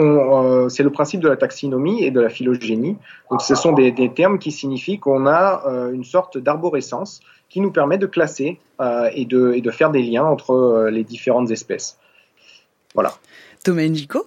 [0.71, 2.97] c'est le principe de la taxinomie et de la phylogénie.
[3.31, 7.99] Donc, ce sont des, termes qui signifient qu'on a une sorte d'arborescence qui nous permet
[7.99, 8.59] de classer
[9.13, 11.99] et de, et, de, faire des liens entre les différentes espèces.
[12.95, 13.15] Voilà.
[13.63, 14.27] Thomas Engico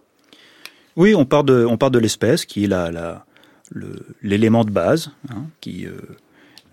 [0.96, 3.26] Oui, on part de, on part de l'espèce qui est la,
[4.22, 5.92] l'élément de base hein, qui, euh,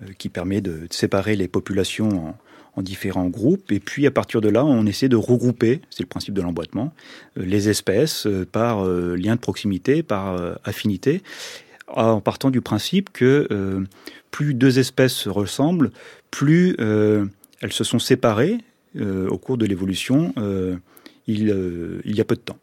[0.03, 2.35] euh, qui permet de séparer les populations
[2.77, 3.71] en, différents groupes.
[3.71, 6.93] Et puis à partir de là, on essaie de regrouper, c'est le principe de l'emboîtement,
[7.39, 11.23] euh, les espèces par lien de proximité, par affinité,
[11.87, 13.87] en partant du principe que
[14.33, 15.93] plus deux espèces se ressemblent,
[16.35, 18.59] plus elles se sont séparées
[18.99, 20.35] au cours de l'évolution
[21.27, 22.59] il, il y a peu de temps.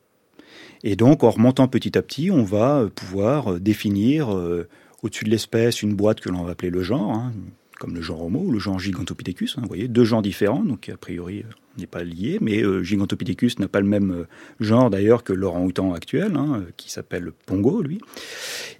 [0.84, 4.68] Et donc, en remontant petit à petit, on va euh, pouvoir euh, définir euh,
[5.04, 7.34] au-dessus de l'espèce une boîte que l'on va appeler le genre, hein,
[7.80, 9.58] comme le genre Homo ou le genre Gigantopithecus.
[9.58, 11.44] Hein, vous voyez, deux genres différents, donc a priori,
[11.78, 14.26] on n'est pas lié, mais Gigantopithecus n'a pas le même
[14.60, 18.00] genre d'ailleurs que l'orang-outan actuel, hein, qui s'appelle Pongo, lui.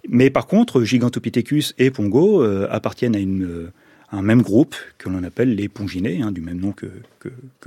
[0.08, 3.72] Mais par contre, Gigantopithecus et Pongo appartiennent à une
[4.12, 6.86] un même groupe que l'on appelle les ponginés, hein, du même nom que,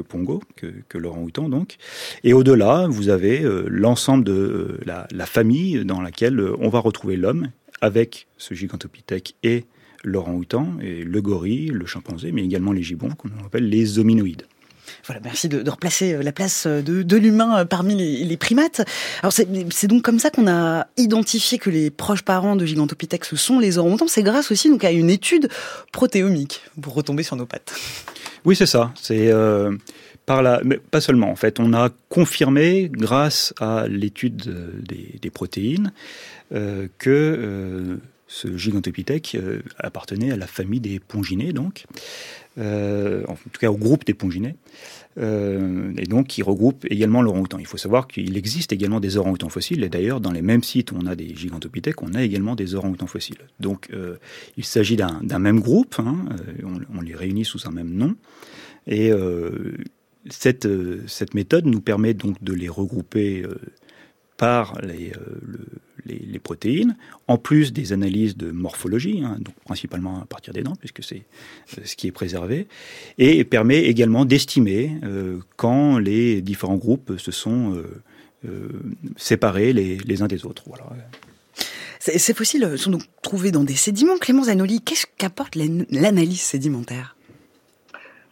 [0.04, 1.78] Pongo, que, que Laurent-Outan donc.
[2.24, 6.80] Et au-delà, vous avez euh, l'ensemble de euh, la, famille dans laquelle euh, on va
[6.80, 7.50] retrouver l'homme
[7.82, 9.66] avec ce gigantopithèque et
[10.04, 14.44] Laurent-Outan, et le gorille, le chimpanzé, mais également les gibbons, qu'on appelle les hominoïdes.
[15.06, 18.82] Voilà, merci de, replacer euh, la place euh, de, l'humain euh, parmi les, primates.
[19.22, 23.36] Alors c'est donc comme ça qu'on a identifié que les proches parents de Gigantopithèque ce
[23.36, 25.50] sont les orang C'est grâce aussi donc à une étude
[25.92, 27.74] protéomique pour retomber sur nos pattes.
[28.44, 28.92] Oui, c'est ça.
[29.02, 29.32] C'est
[30.26, 31.30] par là, mais pas seulement.
[31.32, 35.94] En fait, on a confirmé grâce à l'étude des, protéines
[36.98, 39.38] que ce gigantopithèque
[39.78, 41.86] appartenait à la famille des ponginés, donc.
[42.58, 44.56] Euh, en tout cas au groupe des ponginés,
[45.18, 47.58] euh, et donc qui regroupe également l'orang-outan.
[47.60, 50.94] Il faut savoir qu'il existe également des orang-outans fossiles, et d'ailleurs dans les mêmes sites
[50.94, 53.40] où on a des gigantopithèques, on a également des orang-outans fossiles.
[53.60, 54.16] Donc euh,
[54.56, 56.16] il s'agit d'un même groupe, hein,
[56.64, 58.16] on, les réunit sous un même nom,
[58.88, 59.12] et
[60.30, 63.46] cette méthode nous permet donc de les regrouper
[64.38, 65.12] par les,
[66.06, 66.96] les, protéines,
[67.28, 71.24] en plus des analyses de morphologie, hein, donc principalement à partir des dents, puisque c'est
[71.78, 72.68] euh, ce qui est préservé,
[73.18, 77.76] et permet également d'estimer euh, quand les différents groupes se sont
[78.46, 78.70] euh,
[79.18, 80.64] séparés les, uns des autres.
[82.00, 84.18] Ces fossiles sont donc trouvés dans des sédiments.
[84.20, 87.15] Clément Zanoli, qu'est-ce qu'apporte l'analyse sédimentaire?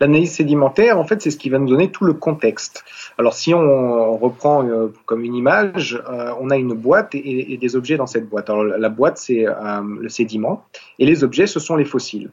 [0.04, 2.84] L'analyse sédimentaire, en fait, c'est ce qui va nous donner tout le contexte.
[3.18, 7.76] Alors, si on, reprend euh, comme une image, euh, on a une boîte et, des
[7.78, 8.50] objets dans cette boîte.
[8.50, 9.54] La boîte, c'est euh,
[10.02, 10.66] le sédiment,
[11.00, 12.32] et les objets, ce sont les fossiles.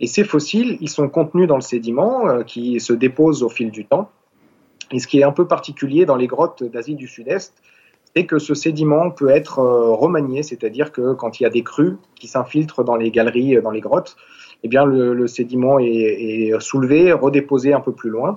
[0.00, 3.84] Et ces fossiles, ils sont contenus dans le sédiment qui se dépose au fil du
[3.84, 4.10] temps.
[4.90, 7.54] Et ce qui est un peu particulier dans les grottes d'Asie du Sud-Est,
[8.16, 11.98] c'est que ce sédiment peut être remanié, c'est-à-dire que quand il y a des crues
[12.16, 14.16] qui s'infiltrent dans les galeries, dans les grottes,
[14.64, 18.34] eh bien le, sédiment est, soulevé, redéposé un peu plus loin.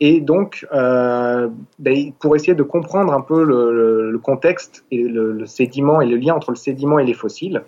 [0.00, 1.48] Et donc, euh,
[1.78, 6.34] ben, pour essayer de comprendre un peu le, contexte et le, sédiment et le lien
[6.34, 7.62] entre le sédiment et les fossiles,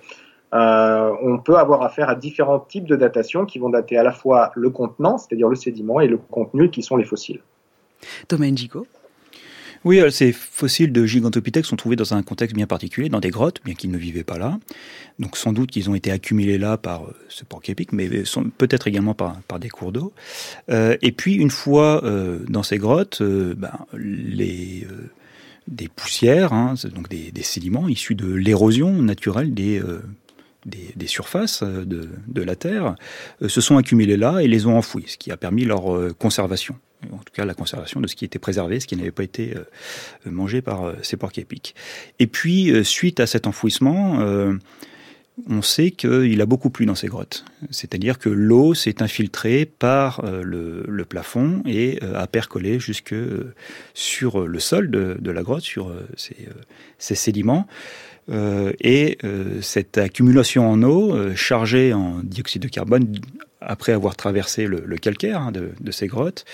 [0.52, 4.12] euh, on peut avoir affaire à différents types de datation qui vont dater à la
[4.12, 7.40] fois le contenant, c'est-à-dire le sédiment, et le contenu qui sont les fossiles.
[8.28, 8.86] Thomas Njigo
[9.84, 13.30] oui, euh, ces fossiles de Gigantopithèque sont trouvés dans un contexte bien particulier, dans des
[13.30, 14.58] grottes, bien qu'ils ne vivaient pas là.
[15.18, 18.08] Donc sans doute qu'ils ont été accumulés là par euh, ce porc épic, mais
[18.56, 20.12] peut-être également par, des cours d'eau.
[20.70, 22.02] Euh, et puis une fois
[22.48, 24.86] dans ces grottes, ben, les
[25.66, 29.80] des poussières, hein, donc des, sédiments issus de l'érosion naturelle des,
[31.06, 32.96] surfaces de la Terre,
[33.46, 35.84] se sont accumulés là et les ont enfouis, ce qui a permis leur
[36.16, 36.76] conservation
[37.12, 39.54] en tout cas la conservation de ce qui était préservé, ce qui n'avait pas été
[39.56, 39.64] euh,
[40.30, 41.74] mangé par euh, ces porcs épics.
[42.18, 44.20] Et puis, euh, suite à cet enfouissement,
[45.48, 47.44] on sait qu'il a beaucoup plu dans ces grottes.
[47.70, 53.14] C'est-à-dire que l'eau s'est infiltrée par le, plafond et a percolé jusque
[53.94, 57.66] sur le sol de, la grotte, sur ces sédiments.
[58.30, 59.18] et
[59.60, 63.06] cette accumulation en eau, chargée en dioxyde de carbone,
[63.66, 66.44] après avoir traversé le, calcaire hein, de, ces grottes,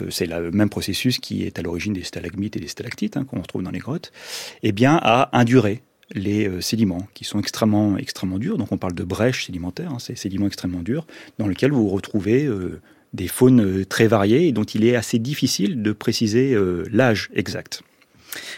[0.00, 3.24] euh, c'est le même processus qui est à l'origine des stalagmites et des stalactites hein,
[3.24, 4.12] qu'on retrouve dans les grottes,
[4.62, 8.58] eh bien, a induré les euh, sédiments qui sont extrêmement, extrêmement durs.
[8.58, 11.06] Donc on parle de brèches sédimentaires, hein, ces sédiments extrêmement durs,
[11.38, 12.80] dans lesquels vous retrouvez euh,
[13.12, 16.56] des faunes très variées et dont il est assez difficile de préciser
[16.92, 17.82] l'âge exact.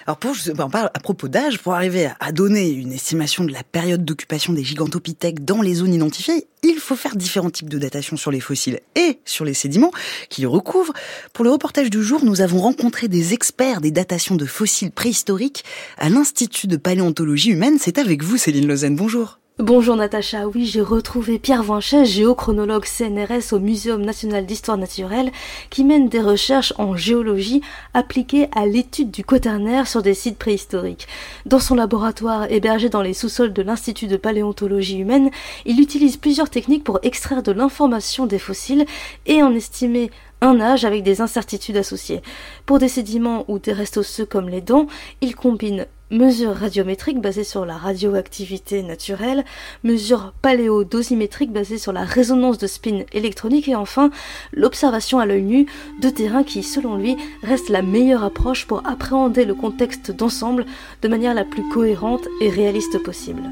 [0.07, 3.63] Alors pour, on parle à propos d'âge, pour arriver à donner une estimation de la
[3.63, 8.17] période d'occupation des gigantopithèques dans les zones identifiées, il faut faire différents types de datation
[8.17, 9.91] sur les fossiles et sur les sédiments
[10.29, 10.93] qui les recouvrent.
[11.33, 15.65] Pour le reportage du jour, nous avons rencontré des experts des datations de fossiles préhistoriques
[15.99, 17.79] à l'Institut de paléontologie humaine.
[17.81, 18.97] C'est avec vous Céline Lausanne.
[18.97, 19.42] Bonjour.
[19.63, 25.31] Bonjour Natacha, oui j'ai retrouvé Pierre Vanchet, géochronologue CNRS au Muséum national d'histoire naturelle,
[25.71, 27.63] qui mène des recherches en géologie
[27.95, 31.07] appliquées à l'étude du quaternaire sur des sites préhistoriques.
[31.47, 35.31] Dans son laboratoire hébergé dans les sous-sols de l'Institut de paléontologie humaine,
[35.65, 38.85] il utilise plusieurs techniques pour extraire de l'information des fossiles
[39.27, 42.21] et en estimer un âge avec des incertitudes associées.
[42.67, 44.89] Pour des sédiments ou des restes osseux comme les dents,
[45.21, 49.45] il combine mesures radiométriques basées sur la radioactivité naturelle,
[49.83, 53.69] mesures paléodosimétriques basées sur la résonance de spin électronique.
[53.69, 54.11] Et enfin
[54.53, 55.67] l'observation à l'œil nu
[56.01, 60.67] de terrain qui, selon lui, reste la meilleure approche pour appréhender le contexte d'ensemble
[61.01, 63.43] de manière la plus cohérente et réaliste possible.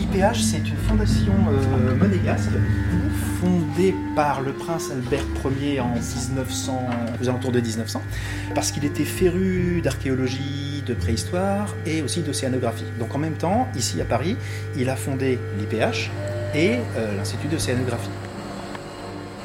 [0.00, 2.50] IPH, c'est une fondation euh, monégasque
[3.40, 5.24] fondée par le prince Albert
[5.60, 6.86] Ier en 1900,
[7.20, 8.02] aux alentours de 1900,
[8.54, 12.84] parce qu'il était féru d'archéologie, de préhistoire et aussi d'océanographie.
[12.98, 14.36] Donc en même temps, ici à Paris,
[14.76, 16.10] il a fondé l'IPH
[16.54, 18.10] et euh, l'Institut d'océanographie.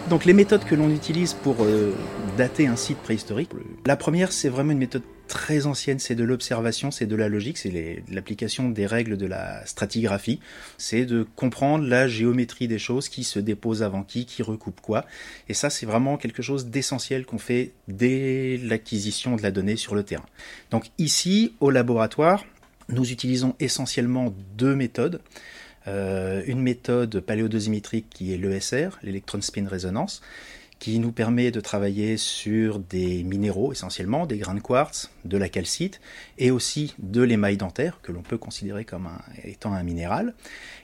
[0.09, 1.93] Donc les méthodes que l'on utilise pour euh,
[2.37, 3.49] dater un site préhistorique,
[3.85, 5.03] la première c'est vraiment une méthode
[5.33, 9.65] très ancienne, c'est de l'observation, c'est de la logique, c'est l'application des règles de la
[9.65, 10.39] stratigraphie,
[10.77, 15.07] c'est de comprendre la géométrie des choses, qui se dépose avant qui, qui recoupe quoi.
[15.49, 19.95] Et ça, c'est vraiment quelque chose d'essentiel qu'on fait dès l'acquisition de la donnée sur
[19.95, 20.27] le terrain.
[20.69, 22.45] Donc ici, au laboratoire,
[22.89, 25.19] nous utilisons essentiellement deux méthodes.
[25.87, 30.21] Euh, une méthode paléodosimétrique qui est l'ESR, l'Electron Spin Resonance,
[30.83, 35.47] qui nous permet de travailler sur des minéraux essentiellement, des grains de quartz, de la
[35.47, 36.01] calcite
[36.37, 39.07] et aussi de l'émail dentaire que l'on peut considérer comme
[39.45, 40.33] étant un minéral.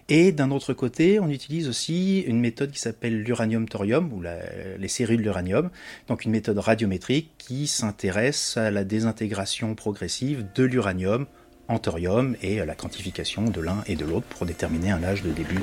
[0.08, 5.18] Et d'un autre côté, on utilise aussi une méthode qui s'appelle l'uranium-thorium ou les séries
[5.18, 5.70] de l'uranium,
[6.08, 11.26] donc une méthode radiométrique qui s'intéresse à la désintégration progressive de l'uranium
[11.70, 15.22] en thorium et à la quantification de l'un et de l'autre pour déterminer un âge
[15.22, 15.62] de début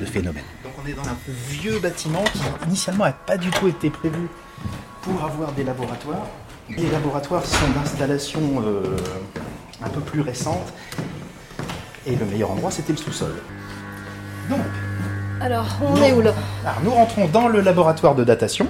[0.00, 0.44] de, phénomène.
[0.62, 1.16] Donc on est dans un
[1.50, 4.28] vieux bâtiment qui initialement n'a pas du tout été prévu
[5.02, 6.26] pour avoir des laboratoires.
[6.70, 8.96] Les laboratoires sont d'installation euh,
[9.82, 10.72] un peu plus récente
[12.06, 13.34] et le meilleur endroit c'était le sous-sol.
[14.48, 14.60] Donc,
[15.40, 16.32] alors on est où là
[16.64, 18.68] alors, Nous rentrons dans le laboratoire de datation.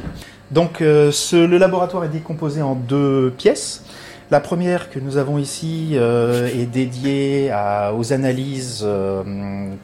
[0.50, 3.84] Donc euh, ce, le laboratoire est décomposé en deux pièces.
[4.30, 7.50] La première que nous avons ici euh, est dédiée
[7.96, 9.22] aux analyses euh,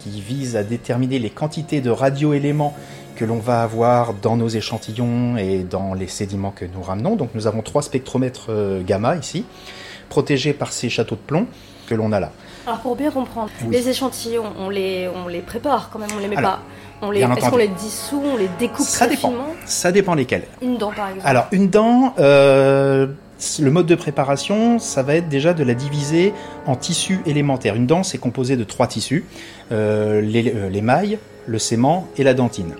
[0.01, 2.77] qui visent à déterminer les quantités de radioéléments
[3.17, 7.17] que l'on va avoir dans nos échantillons et dans les sédiments que nous ramenons.
[7.17, 9.47] Donc nous avons trois spectromètres euh, gamma ici,
[10.11, 11.47] protégés par ces châteaux de plomb
[11.87, 12.31] que l'on a là.
[12.67, 16.29] Alors pour bien comprendre, les échantillons, on les, on les prépare quand même, on les
[16.29, 16.61] met pas.
[17.01, 19.33] On les, est-ce qu'on les dissout, on les découpe Ça dépend.
[19.65, 20.45] Ça dépend lesquels.
[20.61, 21.27] Une dent par exemple.
[21.27, 22.15] Alors une dent,
[23.61, 26.33] le mode de préparation, ça va être déjà de la diviser
[26.67, 27.75] en tissus élémentaires.
[27.75, 29.25] Une dent, c'est composé de trois tissus,
[29.73, 32.75] euh, euh, l'émail, le sément et la dentine.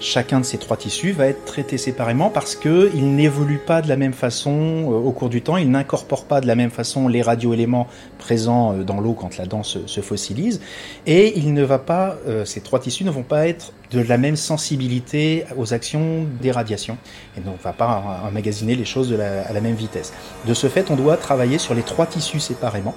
[0.00, 3.96] Chacun de ces trois tissus va être traité séparément parce qu'il n'évolue pas de la
[3.96, 7.20] même façon euh, au cours du temps, il n'incorpore pas de la même façon les
[7.20, 10.60] radioéléments présents euh, dans l'eau quand la dent se, fossilise,
[11.06, 14.18] et il ne va pas, euh, ces trois tissus ne vont pas être de la
[14.18, 16.96] même sensibilité aux actions des radiations,
[17.36, 20.12] et donc on ne va pas emmagasiner les choses à la même vitesse.
[20.46, 22.94] De ce fait, on doit travailler sur les trois tissus séparément.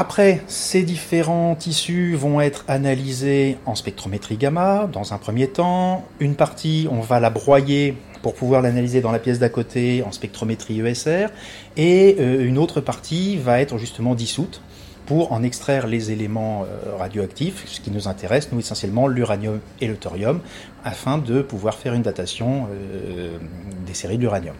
[0.00, 6.04] Après, ces différents tissus vont être analysés en spectrométrie gamma dans un premier temps.
[6.20, 10.12] Une partie, on va la broyer pour pouvoir l'analyser dans la pièce d'à côté en
[10.12, 11.30] spectrométrie ESR.
[11.76, 14.62] Et euh, une autre partie va être justement dissoute
[15.04, 19.88] pour en extraire les éléments euh, radioactifs, ce qui nous intéresse, nous essentiellement l'uranium et
[19.88, 20.38] le thorium,
[20.84, 23.36] afin de pouvoir faire une datation euh,
[23.84, 24.54] des séries d'uranium.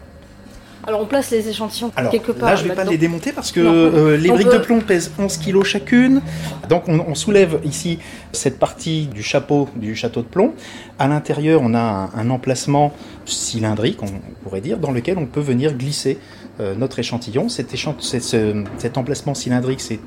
[0.89, 2.49] Alors on place les échantillons quelque part.
[2.49, 5.11] Là, je ne vais pas les démonter parce que euh, les briques de plomb pèsent
[5.19, 6.19] 11 kg chacune.
[6.67, 7.99] Donc on, soulève ici
[8.31, 10.55] cette partie du chapeau du château de plomb.
[10.97, 12.91] À l'intérieur, on a un, emplacement
[13.25, 14.07] cylindrique, on
[14.41, 16.17] pourrait dire, dans lequel on peut venir glisser
[16.59, 17.49] euh, notre échantillon.
[17.49, 19.99] Cet, cet emplacement cylindrique, c'est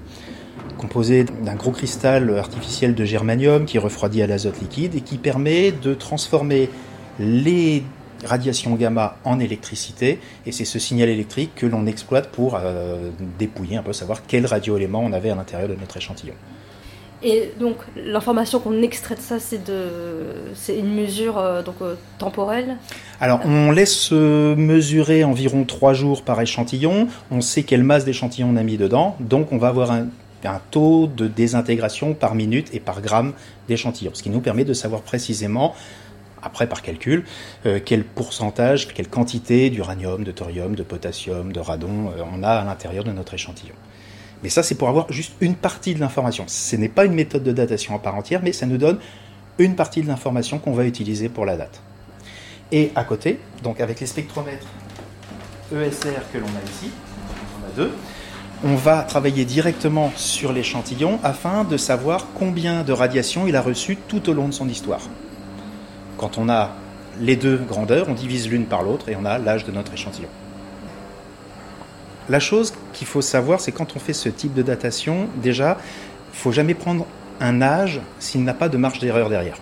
[0.79, 5.71] composé d'un gros cristal artificiel de germanium qui refroidit à l'azote liquide et qui permet
[5.71, 6.71] de transformer
[7.21, 7.85] les
[8.25, 13.77] radiation gamma en électricité, et c'est ce signal électrique que l'on exploite pour euh, dépouiller
[13.77, 16.35] un peu, savoir quel radioélément on avait à l'intérieur de notre échantillon.
[17.25, 19.85] Et donc l'information qu'on extrait de ça, c'est de,
[20.55, 22.77] c'est une mesure euh, donc euh, temporelle?
[23.21, 27.07] Alors on laisse mesurer environ trois jours par échantillon.
[27.31, 30.09] On sait quelle masse d'échantillon on a mis dedans, donc on va avoir un,
[30.45, 33.35] un taux de désintégration par minute et par gramme
[33.69, 35.77] d'échantillon, ce qui nous permet de savoir précisément
[36.43, 37.25] après par calcul,
[37.67, 42.65] euh, quel pourcentage, quelle quantité d'uranium, de thorium, de potassium, de radon on a à
[42.65, 43.75] l'intérieur de notre échantillon.
[44.43, 46.45] Mais ça, c'est pour avoir juste une partie de l'information.
[46.49, 48.99] Ce n'est pas une méthode de datation à part entière, mais ça nous donne
[49.59, 51.81] une partie de l'information qu'on va utiliser pour la date.
[52.73, 54.67] Et à côté, donc avec les spectromètres
[55.73, 56.91] ESR que l'on a ici,
[57.61, 57.93] on a deux,
[58.65, 63.97] on va travailler directement sur l'échantillon afin de savoir combien de radiation il a reçu
[63.97, 65.03] tout au long de son histoire.
[66.23, 66.71] Quand on a
[67.19, 70.29] les deux grandeurs, on divise l'une par l'autre et on a l'âge de notre échantillon.
[72.29, 75.79] La chose qu'il faut savoir, c'est quand on fait ce type de datation, déjà,
[76.33, 77.07] il faut jamais prendre
[77.41, 79.57] un âge s'il n'a pas de marge d'erreur derrière.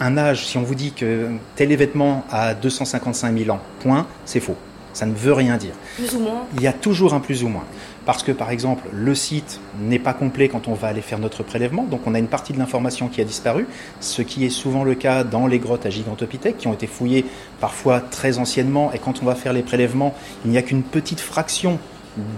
[0.00, 4.40] Un âge, si on vous dit que tel événement a 255 000 ans, point, c'est
[4.40, 4.56] faux.
[4.94, 5.74] Ça ne veut rien dire.
[5.94, 7.64] Plus ou moins Il y a toujours un plus ou moins.
[8.06, 11.42] Parce que, par exemple, le site n'est pas complet quand on va aller faire notre
[11.42, 13.66] prélèvement, donc on a une partie de l'information qui a disparu,
[14.00, 17.24] ce qui est souvent le cas dans les grottes à Gigantopithèque, qui ont été fouillées
[17.60, 20.14] parfois très anciennement, et quand on va faire les prélèvements,
[20.44, 21.78] il n'y a qu'une petite fraction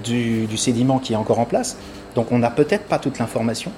[0.05, 1.77] du, sédiment qui est encore en place,
[2.15, 3.73] donc on n'a peut-être pas toute l'information.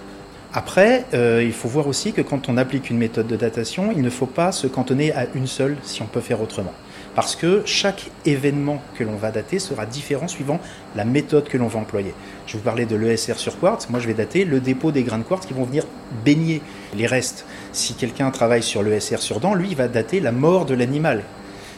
[0.52, 4.02] Après, euh, il faut voir aussi que quand on applique une méthode de datation, il
[4.02, 6.72] ne faut pas se cantonner à une seule si on peut faire autrement
[7.18, 10.60] parce que chaque événement que l'on va dater sera différent suivant
[10.94, 12.14] la méthode que l'on va employer.
[12.46, 15.18] Je vous parlais de l'ESR sur quartz, moi je vais dater le dépôt des grains
[15.18, 15.84] de quartz qui vont venir
[16.24, 16.62] baigner
[16.94, 17.44] les restes.
[17.72, 21.24] Si quelqu'un travaille sur l'ESR sur dents, lui va dater la mort de l'animal.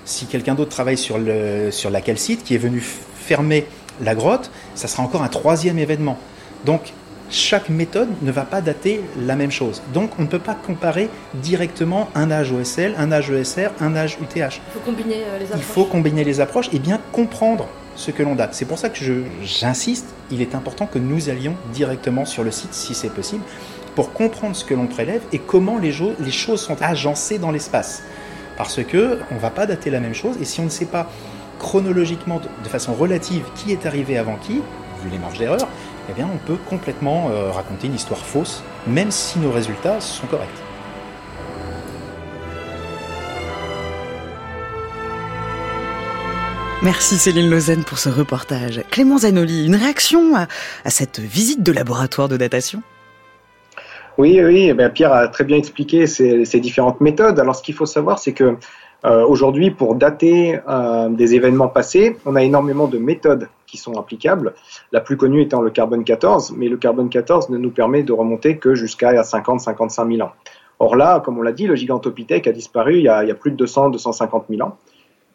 [0.05, 3.64] Si quelqu'un d'autre travaille sur, le, sur la calcite qui est venu fermer
[4.03, 6.18] la grotte, ça sera encore un troisième événement.
[6.66, 6.92] Donc
[7.30, 9.82] chaque méthode ne va pas dater la même chose.
[9.94, 14.18] Donc on ne peut pas comparer directement un âge OSL, un âge ESR, un âge
[14.20, 14.36] UTH.
[14.36, 15.60] Il faut combiner euh, les approches.
[15.60, 18.54] Il faut combiner les approches et bien comprendre ce que l'on date.
[18.54, 18.98] C'est pour ça que
[19.42, 23.42] j'insiste, il est important que nous allions directement sur le site si c'est possible
[23.94, 28.02] pour comprendre ce que l'on prélève et comment les, les choses sont agencées dans l'espace.
[28.56, 30.86] Parce que on ne va pas dater la même chose et si on ne sait
[30.86, 31.10] pas
[31.58, 35.68] chronologiquement, de façon relative, qui est arrivé avant qui, vu les marges d'erreur,
[36.08, 40.26] eh bien, on peut complètement euh, raconter une histoire fausse, même si nos résultats sont
[40.26, 40.48] corrects.
[46.82, 48.82] Merci Céline Lausanne pour ce reportage.
[48.90, 50.46] Clément Zanoli, une réaction à,
[50.88, 52.82] cette visite de laboratoire de datation
[54.16, 57.38] Oui, oui, eh Pierre a très bien expliqué ces, ces différentes méthodes.
[57.38, 58.56] Alors ce qu'il faut savoir, c'est que
[59.04, 63.98] euh, aujourd'hui, pour dater euh, des événements passés, on a énormément de méthodes qui sont
[63.98, 64.54] applicables.
[64.92, 68.12] La plus connue étant le carbone 14, mais le carbone 14 ne nous permet de
[68.12, 70.33] remonter que jusqu'à 50-55 000 ans.
[70.78, 73.66] Or là, comme on l'a dit, le gigantopithèque a disparu il y a, plus de
[73.66, 74.76] 200-250 000 ans.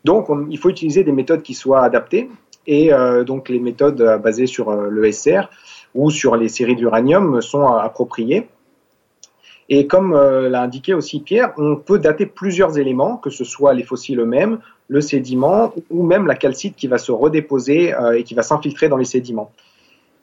[0.03, 2.29] Donc, il faut utiliser des méthodes qui soient adaptées.
[2.67, 5.49] Et euh, donc, les méthodes basées sur le SR
[5.93, 8.47] ou sur les séries d'uranium sont appropriées.
[9.69, 13.73] Et comme euh, l'a indiqué aussi Pierre, on peut dater plusieurs éléments, que ce soit
[13.73, 18.23] les fossiles eux-mêmes, le sédiment ou même la calcite qui va se redéposer euh, et
[18.23, 19.51] qui va s'infiltrer dans les sédiments.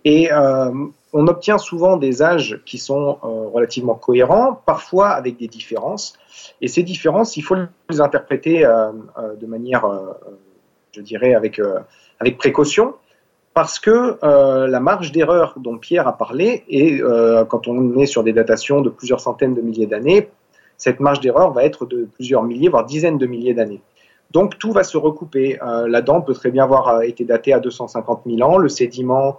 [0.04, 0.70] Et euh,
[1.12, 6.14] on obtient souvent des âges qui sont relativement cohérents, parfois avec des différences.
[6.60, 7.54] Et ces différences, il faut
[7.90, 9.84] les interpréter de manière,
[10.92, 11.60] je dirais, avec,
[12.18, 12.94] avec précaution
[13.54, 18.06] parce que euh, la marge d'erreur dont Pierre a parlé, et euh, quand on est
[18.06, 20.30] sur des datations de plusieurs centaines de milliers d'années,
[20.78, 23.82] cette marge d'erreur va être de plusieurs milliers, voire dizaines de milliers d'années.
[24.32, 25.58] Donc tout va se recouper.
[25.62, 29.38] Euh, la dent peut très bien avoir été datée à 250 000 ans, le sédiment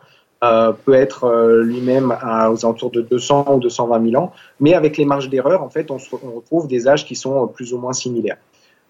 [0.83, 5.29] peut être lui-même aux alentours de 200 ou 220 000 ans, mais avec les marges
[5.29, 5.95] d'erreur, en fait, on,
[6.35, 8.35] retrouve des âges qui sont plus ou moins similaires.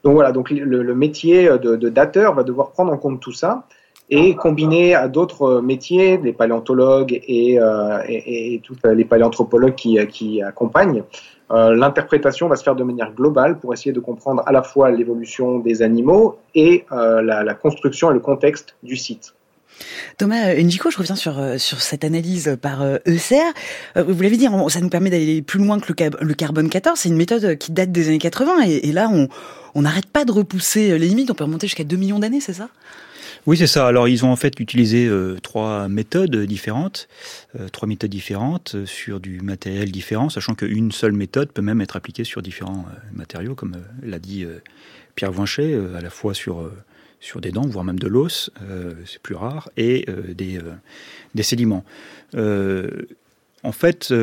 [0.04, 3.68] Donc voilà, donc le, métier de, de dateur va devoir prendre en compte tout ça
[4.10, 10.42] et combiné à d'autres métiers, les paléontologues et, euh, et, tous les paléanthropologues qui, qui
[10.42, 11.04] accompagnent,
[11.52, 14.92] euh, l'interprétation va se faire de manière globale pour essayer de comprendre à la fois
[14.92, 19.34] l'évolution des animaux et euh, la, construction et le contexte du site.
[20.18, 23.54] Thomas Njiko, je reviens sur, sur cette analyse par ECR.
[23.96, 27.00] Vous l'avez dit, ça nous permet d'aller plus loin que le, carbone 14.
[27.00, 29.10] C'est une méthode qui date des années 80 et, et là,
[29.74, 31.32] on n'arrête pas de repousser les limites.
[31.32, 32.70] On peut remonter jusqu'à 2 millions d'années, c'est ça?
[33.46, 33.88] Oui, c'est ça.
[33.88, 37.10] Alors, ils ont en fait utilisé euh, trois méthodes différentes,
[37.60, 41.82] euh, trois méthodes différentes euh, sur du matériel différent, sachant qu'une seule méthode peut même
[41.82, 44.46] être appliquée sur différents matériaux, comme l'a dit
[45.16, 46.72] Pierre Voinchet, à la fois sur
[47.20, 48.50] sur des dents, voire même de l'os,
[49.06, 50.60] c'est plus rare, et des,
[51.36, 51.86] des sédiments.
[52.36, 54.14] en fait,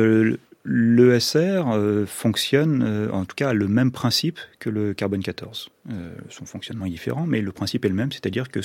[0.63, 5.69] L'ESR euh, fonctionne, euh, en tout cas, le même principe que le carbone 14.
[5.89, 8.59] Euh, son fonctionnement est différent, mais le principe est le même, c'est-à-dire que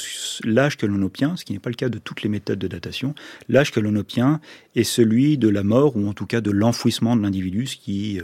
[0.45, 2.69] l'âge que l'on obtient, ce qui n'est pas le cas de toutes les méthodes de
[2.69, 3.15] datation,
[3.49, 4.41] l'âge que l'on obtient
[4.75, 8.21] est celui de la mort ou en tout cas de l'enfouissement de l'individu, ce qui,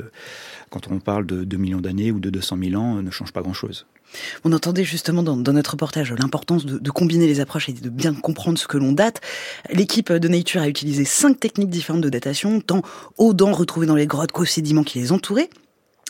[0.69, 3.41] quand on parle de 2 millions d'années ou de 200 000 ans, ne change pas
[3.41, 3.87] grand-chose.
[4.45, 8.59] On entendait justement dans, notre reportage l'importance de, combiner les approches et de bien comprendre
[8.59, 9.21] ce que l'on date.
[9.71, 12.83] L'équipe de Nature a utilisé cinq techniques différentes de datation, tant
[13.19, 15.51] aux dents retrouvées dans les grottes qu'aux sédiments qui les entouraient.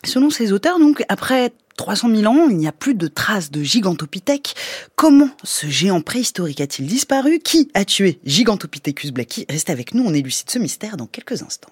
[0.05, 3.63] Selon ces auteurs, donc, après 300 000 ans, il n'y a plus de traces de
[3.63, 4.55] Gigantopithèque.
[4.97, 7.39] Comment ce géant préhistorique a-t-il disparu?
[7.39, 11.71] Qui a tué Gigantopithecus blacki Restez avec nous, on élucide ce mystère dans quelques instants.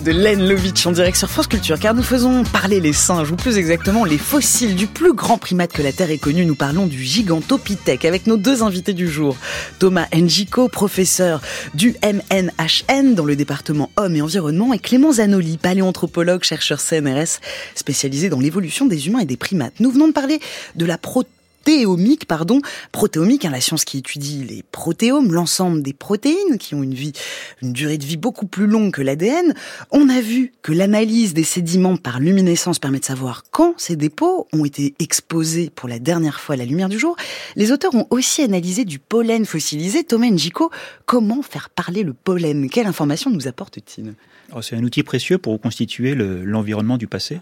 [0.00, 3.36] De Len Lovitch en direct sur France Culture, car nous faisons parler les singes, ou
[3.36, 6.46] plus exactement les fossiles du plus grand primate que la Terre ait connu.
[6.46, 9.36] Nous parlons du Gigantopithèque avec nos deux invités du jour.
[9.78, 11.42] Thomas Njiko, professeur
[11.74, 17.40] du MNHN dans le département Hommes et Environnement, et Clément Zanoli, paléanthropologue, chercheur CNRS,
[17.74, 19.74] spécialisé dans l'évolution des humains et des primates.
[19.80, 20.40] Nous venons de parler
[20.76, 22.60] de la protéine protéomique, pardon,
[22.90, 27.98] protéomique, hein, la science qui étudie les protéomes, l'ensemble des protéines qui ont une durée
[27.98, 29.54] de vie beaucoup plus longue que l'ADN.
[29.92, 34.48] On a vu que l'analyse des sédiments par luminescence permet de savoir quand ces dépôts
[34.52, 37.16] ont été exposés pour la dernière fois à la lumière du jour.
[37.54, 40.02] Les auteurs ont aussi analysé du pollen fossilisé.
[40.02, 40.70] Thomas Njiko,
[41.06, 42.70] comment faire parler le pollen?
[42.70, 44.14] Quelle information nous apporte-t-il?
[44.52, 47.38] Oh, C'est un outil précieux pour reconstituer l'environnement du passé.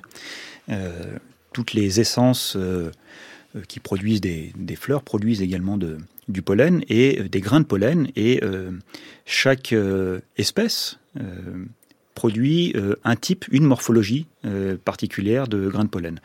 [0.68, 1.16] Euh,
[1.52, 2.90] toutes les essences euh,
[3.68, 5.78] qui produisent des, fleurs produisent également
[6.28, 8.08] du pollen et euh, des grains de pollen.
[8.16, 8.70] Et euh,
[9.26, 9.74] chaque
[10.36, 10.98] espèce
[12.14, 12.74] produit
[13.04, 14.26] un type, une morphologie
[14.84, 16.20] particulière de grains de pollen.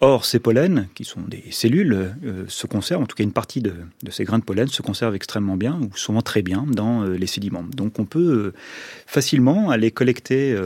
[0.00, 2.14] Or, ces pollens, qui sont des cellules,
[2.48, 3.74] se conservent, en tout cas une partie de,
[4.10, 7.64] ces grains de pollen se conserve extrêmement bien, ou souvent très bien, dans les sédiments.
[7.74, 8.52] Donc on peut
[9.06, 10.56] facilement aller collecter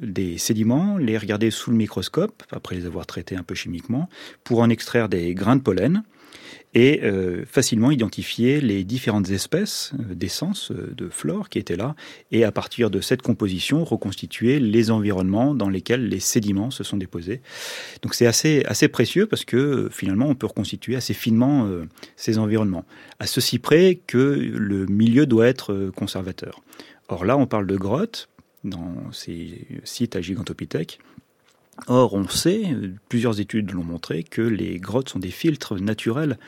[0.00, 4.08] des sédiments, les regarder sous le microscope, après les avoir traités un peu chimiquement,
[4.44, 6.02] pour en extraire des grains de pollen
[6.74, 11.94] et euh, facilement identifier les différentes espèces euh, d'essence, euh, de flore qui étaient là,
[12.30, 16.98] et à partir de cette composition, reconstituer les environnements dans lesquels les sédiments se sont
[16.98, 17.40] déposés.
[18.02, 21.68] Donc c'est assez, assez précieux parce que finalement on peut reconstituer assez finement
[22.16, 22.84] ces environnements,
[23.18, 26.60] à ceci près que le milieu doit être conservateur.
[27.08, 28.28] Or là, on parle de grottes,
[28.64, 30.98] dans ces sites à Gigantopithèque.
[31.86, 32.64] Or, on sait,
[33.08, 36.38] plusieurs études l'ont montré, que les grottes sont des filtres naturels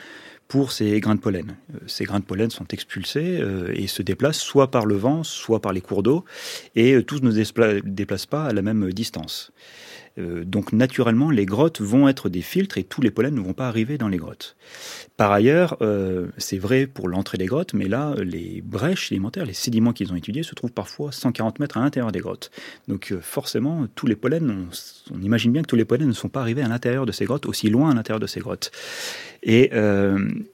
[0.47, 1.55] pour ces grains de pollen.
[1.73, 5.23] Euh, ces grains de pollen sont expulsés euh, et se déplacent soit par le vent,
[5.23, 6.25] soit par les cours d'eau,
[6.75, 9.53] et tous ne se déplacent pas à la même distance.
[10.17, 13.67] Donc naturellement, les grottes vont être des filtres et tous les pollens ne vont pas
[13.67, 14.55] arriver dans les grottes.
[15.17, 15.77] Par ailleurs,
[16.37, 20.15] c'est vrai pour l'entrée des grottes, mais là, les brèches sédimentaires, les sédiments qu'ils ont
[20.15, 22.51] étudiés se trouvent parfois 140 mètres à l'intérieur des grottes.
[22.87, 26.29] Donc forcément, tous les pollens, on, on, imagine bien que tous les pollens ne sont
[26.29, 28.71] pas arrivés à l'intérieur de ces grottes, aussi loin à l'intérieur de ces grottes.
[29.43, 29.71] Et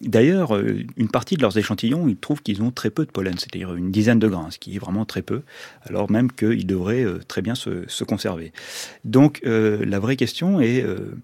[0.01, 0.57] d'ailleurs,
[0.97, 3.91] une partie de leurs échantillons, ils trouvent qu'ils ont très peu de pollen, c'est-à-dire une
[3.91, 5.41] dizaine de grains, ce qui est vraiment très peu,
[5.83, 8.53] alors même qu'ils devraient euh, très bien se, conserver.
[9.03, 11.15] Donc euh, la vraie question est euh,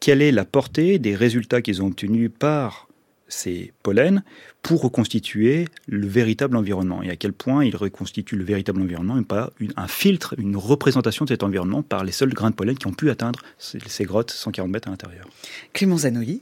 [0.00, 2.88] quelle est la portée des résultats qu'ils ont obtenus par
[3.30, 4.22] ces pollens
[4.62, 7.02] pour reconstituer le véritable environnement?
[7.02, 11.24] Et à quel point ils reconstituent le véritable environnement et pas un filtre, une représentation
[11.24, 14.30] de cet environnement par les seuls grains de pollen qui ont pu atteindre ces, grottes
[14.30, 15.26] 140 mètres à l'intérieur?
[15.72, 16.40] Clément Zanoli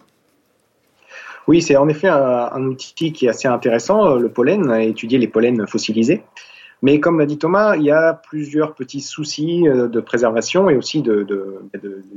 [1.47, 5.29] oui, c'est en effet un, outil qui est assez intéressant, euh, le pollen, étudier les
[5.29, 6.23] pollens fossilisés.
[6.83, 10.77] Mais comme l'a dit Thomas, il y a plusieurs petits soucis euh, de préservation et
[10.77, 11.27] aussi de,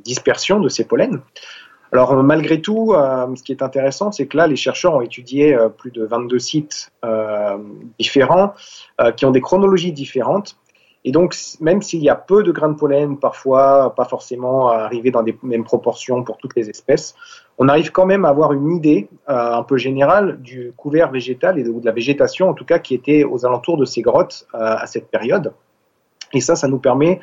[0.03, 1.21] dispersion de ces pollens.
[1.91, 5.57] Alors malgré tout, euh, ce qui est intéressant, c'est que là, les chercheurs ont étudié
[5.77, 6.91] plus de 22 sites
[7.97, 8.53] différents
[9.15, 10.55] qui ont des chronologies différentes.
[11.05, 15.11] Et donc, même s'il y a peu de grains de pollen, parfois pas forcément arriver
[15.11, 17.15] dans des mêmes proportions pour toutes les espèces,
[17.59, 21.59] on arrive quand même à avoir une idée euh, un peu générale du couvert végétal
[21.59, 24.57] et de, la végétation, en tout cas, qui était aux alentours de ces grottes euh,
[24.57, 25.51] à cette période.
[26.31, 27.19] Et ça, ça nous permet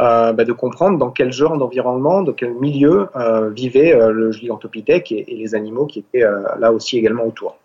[0.00, 3.08] euh, bah, de comprendre dans quel genre d'environnement, dans quel milieu
[3.52, 6.26] vivait le gigantopithèque et, les animaux qui étaient
[6.58, 7.56] là aussi également autour.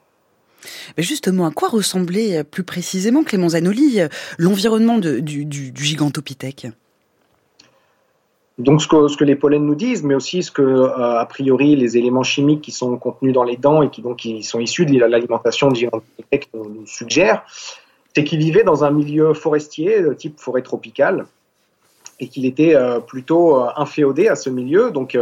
[0.97, 3.99] Justement, à quoi ressemblait plus précisément, Clément Zanoli,
[4.39, 6.67] l'environnement du gigantopithèque?
[8.57, 11.25] Donc ce que, ce que, les pollens nous disent, mais aussi ce que euh, a
[11.25, 14.61] priori les éléments chimiques qui sont contenus dans les dents et qui donc qui sont
[14.61, 15.89] issus de l'alimentation de
[16.53, 17.43] nous, nous suggèrent,
[18.15, 21.25] c'est qu'il vivait dans un milieu forestier de type forêt tropicale
[22.21, 24.89] et qu'il était euh, plutôt euh, inféodé à ce milieu.
[24.89, 25.17] Donc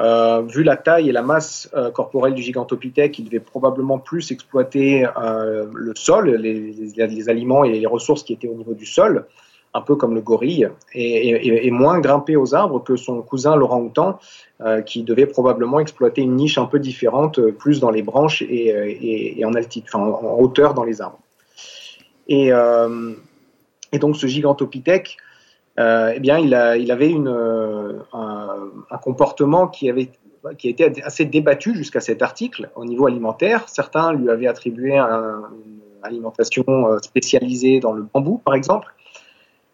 [0.00, 5.92] vu la taille et la masse corporelle du gigantopithèque, il devait probablement plus exploiter le
[5.94, 9.26] sol, les, les, aliments et les ressources qui étaient au niveau du sol
[9.74, 14.20] un peu comme le gorille, et, moins grimpé aux arbres que son cousin Laurent Houtan,
[14.60, 18.42] euh, qui devait probablement exploiter une niche un peu différente, euh, plus dans les branches
[18.42, 21.18] et, en, altitude, en, hauteur dans les arbres.
[22.28, 23.14] Et, euh,
[24.00, 25.16] donc ce gigantopithèque,
[25.76, 27.12] eh bien, il, avait
[28.12, 30.10] un, comportement qui avait
[30.58, 33.66] qui a été assez débattu jusqu'à cet article au niveau alimentaire.
[33.66, 36.64] Certains lui avaient attribué une alimentation
[37.00, 38.94] spécialisée dans le bambou, par exemple.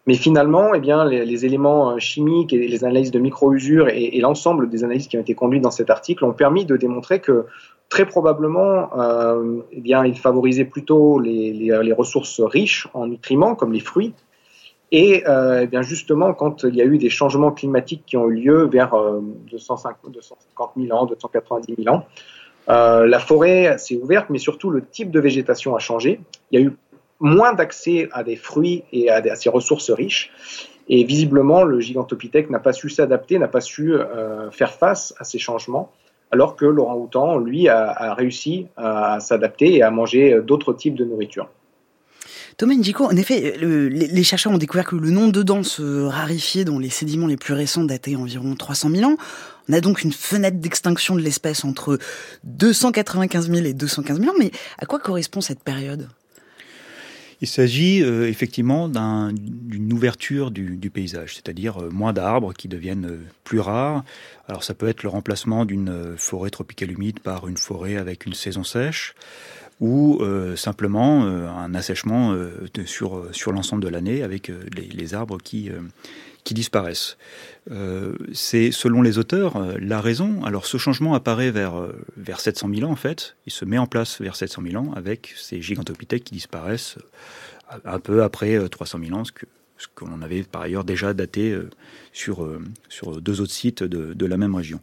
[0.07, 4.69] Mais finalement, eh bien, les, éléments euh, chimiques et les analyses de micro-usure et, l'ensemble
[4.69, 7.45] des analyses qui ont été conduites dans cet article ont permis de démontrer que
[7.89, 13.73] très probablement, euh, eh bien, il favorisait plutôt les, les, ressources riches en nutriments, comme
[13.73, 14.13] les fruits.
[14.93, 18.29] Et euh, eh bien justement, quand il y a eu des changements climatiques qui ont
[18.29, 18.93] eu lieu vers
[19.49, 22.05] 250, 250 000 ans, 290 000 ans,
[22.67, 26.19] la forêt s'est ouverte, mais surtout le type de végétation a changé.
[26.51, 26.73] Il y a eu
[27.21, 30.31] moins d'accès à des fruits et à, ces ressources riches.
[30.89, 35.23] Et visiblement, le gigantopithèque n'a pas su s'adapter, n'a pas su euh, faire face à
[35.23, 35.91] ces changements,
[36.31, 41.05] alors que Laurent Houtan, lui, a, réussi à s'adapter et à manger d'autres types de
[41.05, 41.47] nourriture.
[42.57, 46.65] Thomas Ndico, en effet, les, chercheurs ont découvert que le nom de dents se raréfiait
[46.65, 49.15] dans les sédiments les plus récents datés environ 300 000 ans.
[49.69, 51.97] On a donc une fenêtre d'extinction de l'espèce entre
[52.43, 56.07] 295 000 et 215 000 ans, mais à quoi correspond cette période?
[57.41, 63.19] Il s'agit euh, effectivement d'une ouverture du, paysage, c'est-à-dire euh, moins d'arbres qui deviennent euh,
[63.43, 64.03] plus rares.
[64.47, 68.33] Alors ça peut être le remplacement d'une forêt tropicale humide par une forêt avec une
[68.33, 69.15] saison sèche,
[69.79, 70.21] ou
[70.55, 72.35] simplement un assèchement
[72.85, 75.71] sur, sur l'ensemble de l'année avec les, arbres qui,
[76.43, 77.17] qui disparaissent.
[78.33, 80.43] c'est selon les auteurs la raison.
[80.43, 81.87] Alors ce changement apparaît vers,
[82.17, 83.35] vers 700 000 ans en fait.
[83.45, 86.97] Il se met en place vers 700 000 ans avec ces gigantopithèques qui disparaissent
[87.85, 89.45] un peu après 300 000 ans, ce que
[89.81, 91.57] ce qu'on avait par ailleurs déjà daté
[92.13, 92.47] sur,
[92.87, 94.79] sur deux autres sites de, la même région.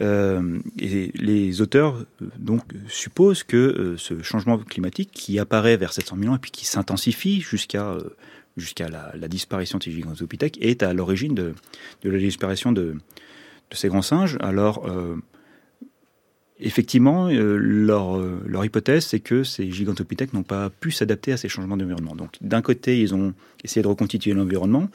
[0.00, 2.04] et les auteurs
[2.38, 6.66] donc supposent que ce changement climatique qui apparaît vers 700 000 ans et puis qui
[6.66, 7.96] s'intensifie jusqu'à
[8.56, 11.54] jusqu'à la, disparition de ces gigantopithèques est à l'origine de,
[12.04, 12.96] la disparition de,
[13.72, 14.36] ces grands singes.
[14.40, 15.16] Alors, euh,
[16.58, 21.36] effectivement, euh, leur, euh, leur, hypothèse, c'est que ces gigantopithèques n'ont pas pu s'adapter à
[21.36, 22.16] ces changements d'environnement.
[22.16, 23.34] Donc, d'un côté, ils ont
[23.64, 24.88] essayé de reconstituer l'environnement.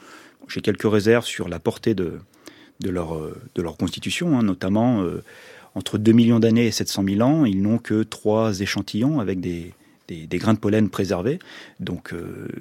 [0.48, 2.18] J'ai quelques réserves sur la portée de,
[2.80, 3.18] de, leur,
[3.54, 5.04] de leur constitution, hein, notamment
[5.74, 9.74] entre 2 millions d'années et 700 000 ans, ils n'ont que trois échantillons avec des,
[10.08, 11.38] des, grains de pollen préservés.
[11.80, 12.14] Donc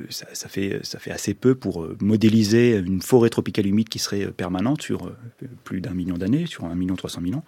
[0.10, 4.82] ça, fait, ça fait assez peu pour modéliser une forêt tropicale humide qui serait permanente
[4.82, 5.12] sur
[5.64, 7.44] plus d'un million d'années, sur un million trois cent mille ans.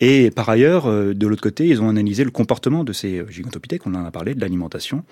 [0.00, 3.94] Et par ailleurs, de l'autre côté, ils ont analysé le comportement de ces gigantopithèques, on
[3.94, 5.04] en a parlé, de l'alimentation.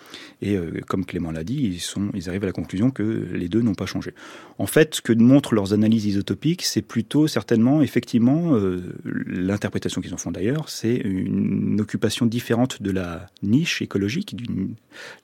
[0.42, 0.56] Et
[0.86, 1.80] comme Clément l'a dit,
[2.14, 3.02] ils, arrivent à la conclusion que
[3.32, 4.12] les deux n'ont pas changé.
[4.58, 10.14] En fait, ce que montrent leurs analyses isotopiques, c'est plutôt certainement, effectivement, euh, l'interprétation qu'ils
[10.14, 14.03] en font d'ailleurs, c'est une occupation différente de la niche écologique.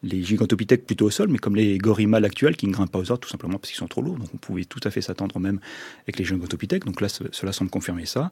[0.02, 3.10] Les gigantopithèques plutôt au sol, mais comme les gorilles actuels qui ne grimpent pas aux
[3.10, 4.18] arbres tout simplement parce qu'ils sont trop lourds.
[4.18, 5.60] Donc on pouvait tout à fait s'attendre même
[6.04, 6.84] avec les gigantopithèques.
[6.84, 8.30] Donc là, cela semble confirmer ça.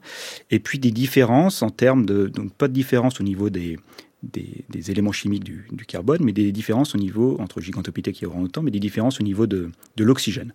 [0.51, 2.27] Et puis des différences en termes de...
[2.27, 3.77] Donc pas de différence au niveau des
[4.23, 8.71] des, éléments chimiques du, carbone, mais des différences au niveau, entre gigantopithèques et orang-outans, mais
[8.71, 10.53] des différences au niveau de, l'oxygène.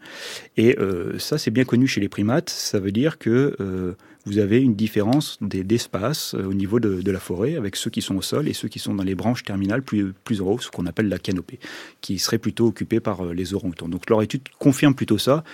[0.56, 2.50] Et euh, ça, c'est bien connu chez les primates.
[2.50, 3.94] Ça veut dire que euh,
[4.26, 8.16] vous avez une différence d'espace euh, au niveau de, la forêt avec ceux qui sont
[8.16, 10.70] au sol et ceux qui sont dans les branches terminales plus, plus en haut, ce
[10.70, 11.58] qu'on appelle la canopée,
[12.00, 13.88] qui serait plutôt occupée par les orang-outans.
[13.88, 15.44] Donc leur étude confirme plutôt ça,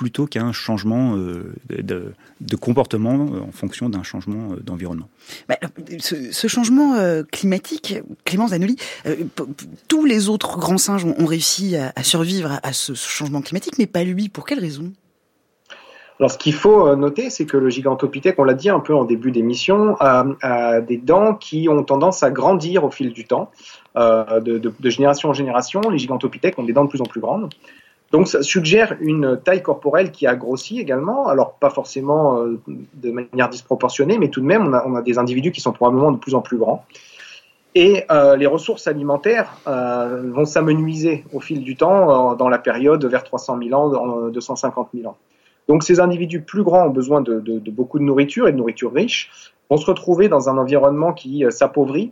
[0.00, 5.10] plutôt qu'un changement euh, de, comportement euh, en fonction d'un changement euh, d'environnement.
[5.46, 5.58] Bah,
[5.98, 6.96] ce, changement
[7.30, 8.76] climatique, Clément Zanoli,
[9.88, 14.02] tous les autres grands singes ont, réussi à, survivre à, ce, changement climatique, mais pas
[14.02, 14.30] lui.
[14.30, 14.90] Pour quelle raison?
[16.20, 19.04] Alors, ce qu'il faut noter, c'est que le gigantopithèque, on l'a dit un peu en
[19.04, 23.50] début d'émission, a, des dents qui ont tendance à grandir au fil du temps.
[23.96, 27.48] de, de, génération en génération, les gigantopithèques ont des dents de plus en plus grandes.
[28.10, 33.10] Donc ça suggère une taille corporelle qui a grossi également, alors pas forcément euh, de
[33.12, 36.34] manière disproportionnée, mais tout de même on a, des individus qui sont probablement de plus
[36.34, 36.84] en plus grands.
[37.76, 43.04] Et euh, les ressources alimentaires euh, vont s'amenuiser au fil du temps dans la période
[43.04, 45.16] vers 300 000 ans, 250 000 ans.
[45.70, 49.30] Donc ces individus plus grands ont besoin de, beaucoup de nourriture et de nourriture riche,
[49.70, 52.10] vont se retrouver dans un environnement qui s'appauvrit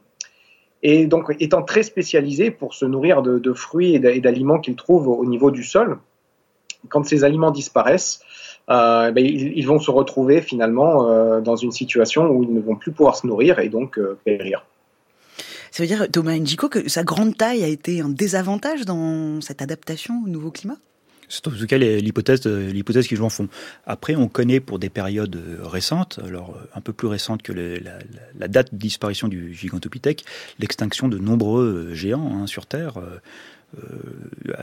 [0.84, 5.26] et donc étant très spécialisés pour se nourrir de, fruits et d'aliments qu'ils trouvent au
[5.26, 5.98] niveau du sol,
[6.88, 8.20] quand ces aliments disparaissent,
[8.70, 12.76] euh, ben, ils, vont se retrouver finalement euh, dans une situation où ils ne vont
[12.76, 14.64] plus pouvoir se nourrir et donc euh, périr.
[15.72, 19.62] Ça veut dire, Thomas Njiko, que sa grande taille a été un désavantage dans cette
[19.62, 20.76] adaptation au nouveau climat?
[21.28, 23.48] C'est en tout cas l'hypothèse, l'hypothèse qu'ils en font.
[23.86, 27.52] Après, on connaît pour des périodes euh, récentes, alors euh, un peu plus récentes que
[27.52, 30.24] la, date de disparition du gigantopithèque,
[30.58, 32.94] l'extinction de nombreux euh, géants hein, sur Terre,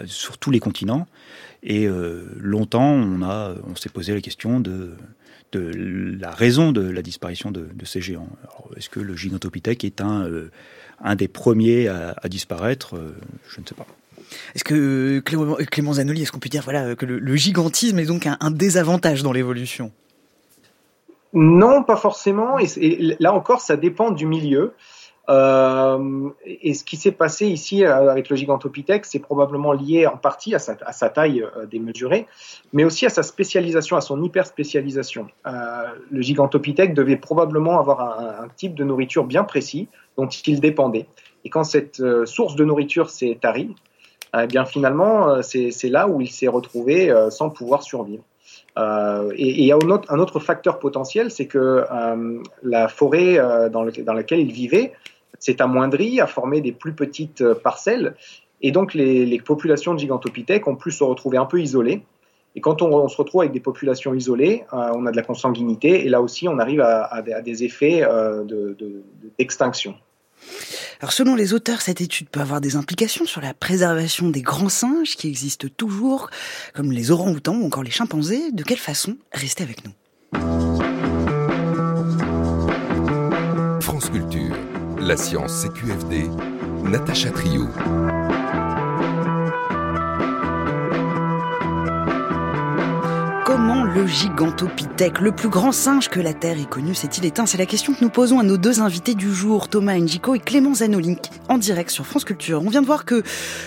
[0.08, 1.08] sur tous les continents.
[1.62, 1.88] Et
[2.40, 4.96] longtemps, on, on s'est posé la question de,
[5.54, 8.30] la raison de la disparition de, ces géants.
[8.76, 10.28] Est-ce que le gigantopithèque est un,
[11.04, 12.96] un des premiers à disparaître?
[13.48, 13.86] Je ne sais pas.
[14.56, 18.52] Est-ce que Clément, Zanoli, est-ce qu'on peut dire voilà que le, gigantisme est donc un,
[18.52, 19.92] désavantage dans l'évolution?
[21.34, 22.58] Non, pas forcément.
[22.60, 24.74] Et, là encore, ça dépend du milieu.
[25.28, 30.18] Euh, et ce qui s'est passé ici euh, avec le gigantopithèque, c'est probablement lié en
[30.18, 32.28] partie à sa, taille euh, démesurée,
[32.74, 35.28] mais aussi à sa spécialisation, à son hyper spécialisation.
[35.46, 41.08] le gigantopithèque devait probablement avoir un, un, type de nourriture bien précis dont il dépendait.
[41.44, 43.76] Et quand cette source de nourriture s'est tarie,
[44.44, 48.24] eh bien finalement, euh, c'est là où il s'est retrouvé euh, sans pouvoir survivre.
[48.78, 51.86] Euh, et il y a un autre, facteur potentiel, c'est que
[52.62, 53.40] la forêt
[53.72, 54.92] dans, laquelle il vivait
[55.40, 58.16] s'est amoindrie, a formé des plus petites parcelles,
[58.62, 62.04] et donc les, populations de gigantopithèques ont pu se retrouver un peu isolées.
[62.56, 66.10] Et quand on, se retrouve avec des populations isolées, on a de la consanguinité, et
[66.10, 68.06] là aussi on arrive à, des effets
[69.38, 69.92] d'extinction.
[69.92, 69.98] De,
[71.02, 74.70] alors selon les auteurs, cette étude peut avoir des implications sur la préservation des grands
[74.70, 76.30] singes qui existent toujours,
[76.74, 78.52] comme les orang-outans ou encore les chimpanzés.
[78.52, 79.92] De quelle façon Restez avec nous?
[83.82, 84.56] France Culture,
[85.00, 86.30] la science CQFD,
[86.84, 87.68] Natacha Trio.
[93.46, 97.60] Comment le gigantopithèque, le plus grand singe que la Terre ait connu, s'est-il éteint C'est
[97.60, 100.74] la question que nous posons à nos deux invités du jour, Thomas Njiko et Clément
[100.74, 102.64] Zanolink, en direct sur France Culture.
[102.66, 103.22] On vient de voir que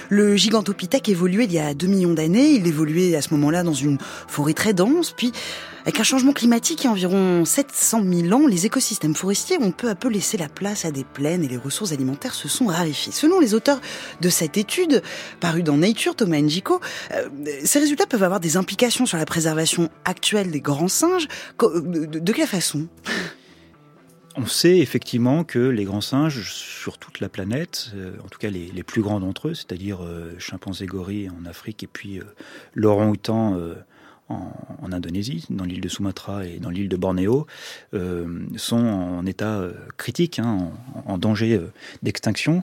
[0.09, 2.55] le gigantopithèque évoluait il y a 2 millions d'années.
[2.55, 5.31] Il évoluait à ce moment-là dans une forêt très dense, puis
[5.89, 9.95] avec un changement climatique il environ 700 000 ans, les écosystèmes forestiers ont peu à
[9.95, 13.11] peu laissé la place à des plaines et les ressources alimentaires se sont raréfiées.
[13.11, 13.81] Selon les auteurs
[14.21, 15.03] de cette étude,
[15.41, 16.83] parue dans Nature, Thomas Njiko,
[17.13, 17.31] euh,
[17.65, 21.27] ces résultats peuvent avoir des implications sur la préservation actuelle des grands singes.
[21.59, 22.87] De, quelle façon?
[24.37, 28.51] On sait effectivement que les grands singes sur toute la planète, euh, en tout cas
[28.51, 32.21] les, plus grands d'entre eux, c'est-à-dire euh, chimpanzés gorilles en Afrique et puis
[32.75, 33.59] l'orang-outan
[34.29, 37.47] en, Indonésie, dans l'île de Sumatra et dans l'île de Bornéo,
[37.95, 40.71] euh, sont en état euh, critique, hein,
[41.07, 41.71] en, danger euh,
[42.03, 42.63] d'extinction.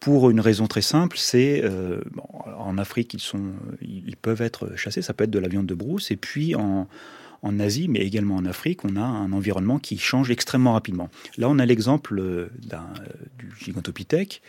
[0.00, 1.62] pour une raison très simple, c'est
[2.14, 2.24] bon,
[2.58, 5.74] en Afrique ils sont, ils peuvent être chassés, ça peut être de la viande de
[5.74, 6.88] brousse, et puis en
[7.42, 11.08] en Asie, mais également en Afrique, on a un environnement qui change extrêmement rapidement.
[11.38, 12.50] Là, on a l'exemple
[13.38, 14.42] du gigantopithèque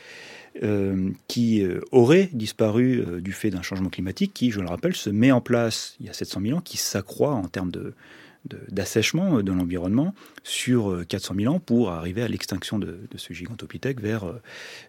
[0.64, 4.94] euh, qui euh, aurait disparu euh, du fait d'un changement climatique qui, je le rappelle,
[4.94, 7.94] se met en place il y a 700 000 ans, qui s'accroît en termes de,
[8.70, 10.14] d'assèchement de, l'environnement
[10.44, 14.26] sur 400 000 ans pour arriver à l'extinction de, ce gigantopithèque vers,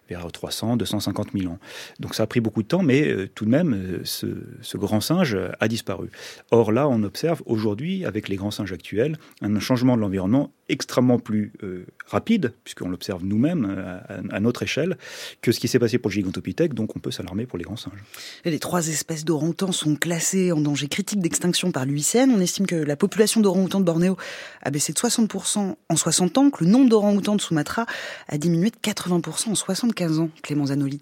[0.09, 1.59] vers 300, 250 000 ans.
[1.99, 5.67] Donc ça a pris beaucoup de temps, mais tout de même, ce, grand singe a
[5.67, 6.09] disparu.
[6.51, 11.19] Or là, on observe aujourd'hui, avec les grands singes actuels, un changement de l'environnement extrêmement
[11.19, 13.99] plus euh, rapide, puisqu'on l'observe nous-mêmes euh,
[14.31, 14.97] à, notre échelle,
[15.41, 17.77] que ce qui s'est passé pour le gigantopithèque, donc on peut s'alarmer pour les grands
[17.77, 18.03] singes.
[18.45, 22.29] les trois espèces d'orang-outans sont classées en danger critique d'extinction par l'UICN.
[22.29, 24.17] On estime que la population d'orang-outans de Bornéo
[24.61, 27.85] a baissé de 60% en 60 ans, que le nombre d'orang-outans de Sumatra
[28.27, 31.01] a diminué de 80% en 75 ans, Clément Zanoli.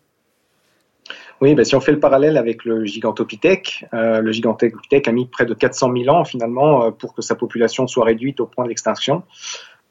[1.42, 5.26] Oui, ben si on fait le parallèle avec le gigantopithèque, euh, le gigantopithèque a mis
[5.26, 8.64] près de 400 000 ans finalement euh, pour que sa population soit réduite au point
[8.66, 9.24] de l'extinction.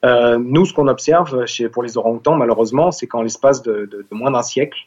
[0.04, 4.30] Euh, nous, ce qu'on observe chez, pour les orang-outans, malheureusement, c'est qu'en l'espace de, moins
[4.30, 4.78] d'un siècle,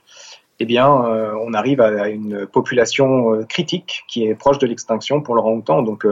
[0.60, 5.22] eh bien, euh, on arrive à une population euh, critique qui est proche de l'extinction
[5.22, 5.82] pour l'orang-outan.
[5.82, 6.06] Donc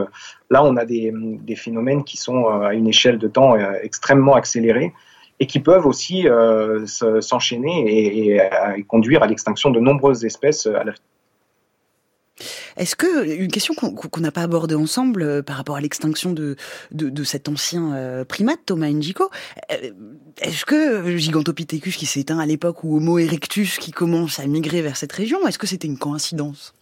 [0.50, 4.92] là, on a des, des, phénomènes qui sont à une échelle de temps extrêmement accélérée
[5.40, 10.84] et qui peuvent aussi euh, s'enchaîner et, conduire à l'extinction de nombreuses espèces à
[12.76, 16.56] est-ce que, une question qu'on n'a pas abordée ensemble euh, par rapport à l'extinction de,
[16.92, 19.30] de, cet ancien euh, primate, Thomas Njiko,
[20.40, 24.82] est-ce que Gigantopithecus qui s'est éteint à l'époque ou Homo erectus qui commence à migrer
[24.82, 26.74] vers cette région, est-ce que c'était une coïncidence?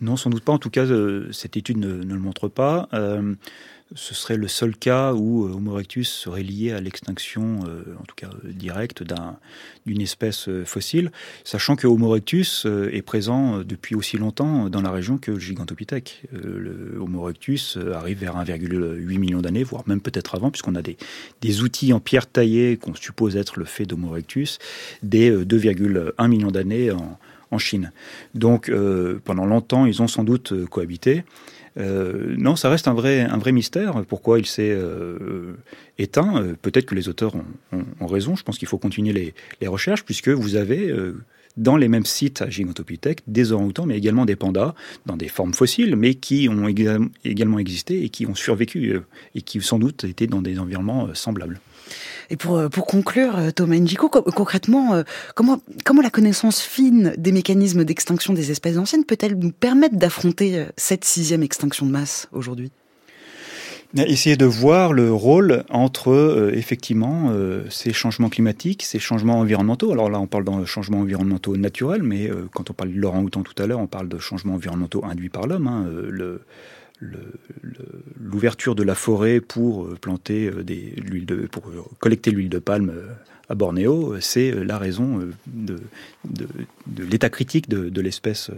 [0.00, 0.52] Non, sans doute pas.
[0.52, 0.84] En tout cas,
[1.32, 2.88] cette étude ne, le montre pas
[3.94, 8.04] ce serait le seul cas où euh, Homo erectus serait lié à l'extinction, euh, en
[8.04, 9.02] tout cas euh, directe,
[9.86, 11.10] d'une espèce fossile,
[11.44, 16.24] sachant que Homo erectus est présent depuis aussi longtemps dans la région que le Gigantopithèque.
[17.00, 21.92] Homo erectus arrive vers 1,8 million d'années, voire même peut-être avant, puisqu'on a des, outils
[21.92, 24.58] en pierre taillée qu'on suppose être le fait d'Homo erectus,
[25.02, 27.92] des 2,1 millions d'années en, Chine.
[28.34, 28.70] Donc
[29.24, 31.24] pendant longtemps, ils ont sans doute cohabité.
[31.78, 34.04] Euh, non, ça reste un vrai, un vrai mystère.
[34.06, 35.54] Pourquoi il s'est euh,
[35.98, 37.34] éteint euh, Peut-être que les auteurs
[37.72, 38.36] ont, raison.
[38.36, 40.94] Je pense qu'il faut continuer les, recherches, puisque vous avez
[41.56, 44.74] dans les mêmes sites à Gigantopithèque des orang-outans, mais également des pandas
[45.06, 49.00] dans des formes fossiles, mais qui ont également existé et qui ont survécu
[49.34, 51.60] et qui sans doute étaient dans des environnements semblables.
[52.30, 55.02] Et pour, euh, pour conclure, euh, Thomas Njiko, concrètement, euh,
[55.34, 60.66] comment, comment la connaissance fine des mécanismes d'extinction des espèces anciennes peut-elle nous permettre d'affronter
[60.76, 62.70] cette sixième extinction de masse aujourd'hui?
[63.96, 67.32] Essayer de voir le rôle entre effectivement
[67.70, 69.90] ces changements climatiques, ces changements environnementaux.
[69.92, 73.54] Alors là, on parle de changements environnementaux naturels, mais quand on parle de l'orang-outan tout
[73.62, 75.68] à l'heure, on parle de changements environnementaux induits par l'homme.
[75.68, 75.86] Hein.
[77.00, 82.48] L'ouverture de la forêt pour euh, planter euh, des, l'huile de, pour euh, collecter l'huile
[82.48, 82.92] de palme
[83.48, 85.78] à Bornéo, c'est la raison de,
[86.98, 88.50] l'état critique de, l'espèce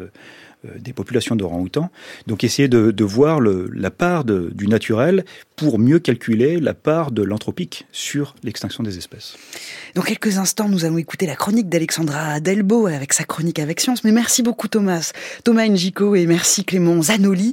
[0.79, 1.91] des populations d'orang-outans.
[2.27, 5.25] Donc essayer de, voir la part du naturel
[5.57, 9.37] pour mieux calculer la part de l'anthropique sur l'extinction des espèces.
[9.95, 14.05] Dans quelques instants, nous allons écouter la chronique d'Alexandra Delbo avec sa chronique avec science.
[14.05, 15.13] Mais merci beaucoup Thomas,
[15.45, 17.53] Thomas Njiko et merci Clément Zanoli.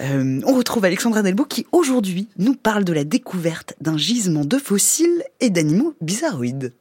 [0.00, 4.58] Euh, on retrouve Alexandra Delbo qui aujourd'hui nous parle de la découverte d'un gisement de
[4.58, 6.72] fossiles et d'animaux bizarroïdes.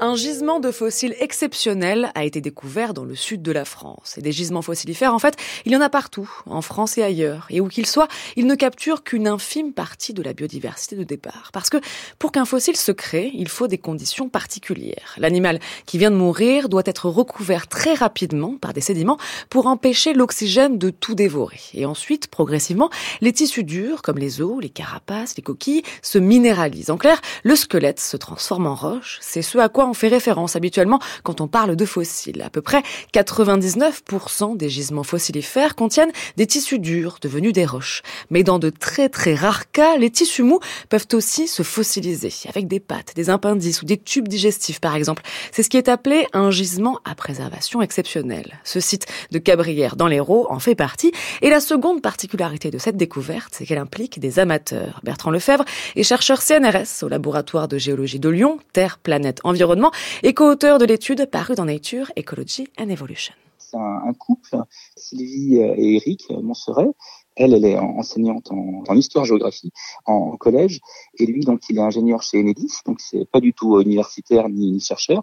[0.00, 4.14] Un gisement de fossiles exceptionnel a été découvert dans le sud de la France.
[4.16, 5.34] Et des gisements fossilifères, en fait,
[5.64, 7.48] il y en a partout, en France et ailleurs.
[7.50, 11.50] Et où qu'ils soient, ils ne capturent qu'une infime partie de la biodiversité de départ.
[11.52, 11.78] Parce que
[12.20, 15.16] pour qu'un fossile se crée, il faut des conditions particulières.
[15.18, 19.18] L'animal qui vient de mourir doit être recouvert très rapidement par des sédiments
[19.50, 21.60] pour empêcher l'oxygène de tout dévorer.
[21.74, 22.90] Et ensuite, progressivement,
[23.20, 26.90] les tissus durs, comme les os, les carapaces, les coquilles, se minéralisent.
[26.90, 29.18] En clair, le squelette se transforme en roche.
[29.20, 32.42] C'est ce à quoi on fait référence habituellement quand on parle de fossiles.
[32.42, 32.82] À peu près
[33.14, 38.02] 99% des gisements fossilifères contiennent des tissus durs devenus des roches.
[38.30, 42.68] Mais dans de très très rares cas, les tissus mous peuvent aussi se fossiliser avec
[42.68, 45.22] des pattes, des appendices ou des tubes digestifs par exemple.
[45.52, 48.60] C'est ce qui est appelé un gisement à préservation exceptionnelle.
[48.64, 51.12] Ce site de Cabrières dans l'Hérault en fait partie.
[51.42, 55.00] Et la seconde particularité de cette découverte, c'est qu'elle implique des amateurs.
[55.02, 55.64] Bertrand Lefebvre
[55.96, 59.77] est chercheur CNRS au laboratoire de géologie de Lyon, Terre, Planète, Environnement
[60.22, 63.34] et co-auteur de l'étude parue dans Nature, Ecology and Evolution.
[63.58, 64.56] C'est un, couple,
[64.96, 66.90] Sylvie et Eric Monseret,
[67.36, 69.72] Elle, elle est enseignante en, histoire-géographie
[70.06, 70.80] en, collège,
[71.18, 74.80] et lui, donc, il est ingénieur chez Enedis, donc c'est pas du tout universitaire ni,
[74.80, 75.22] chercheur,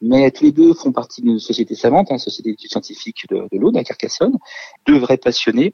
[0.00, 3.46] mais tous les deux font partie d'une société savante, une hein, société d'études scientifiques de,
[3.50, 4.36] de l'Aude à Carcassonne,
[4.86, 5.72] deux vrais passionnés.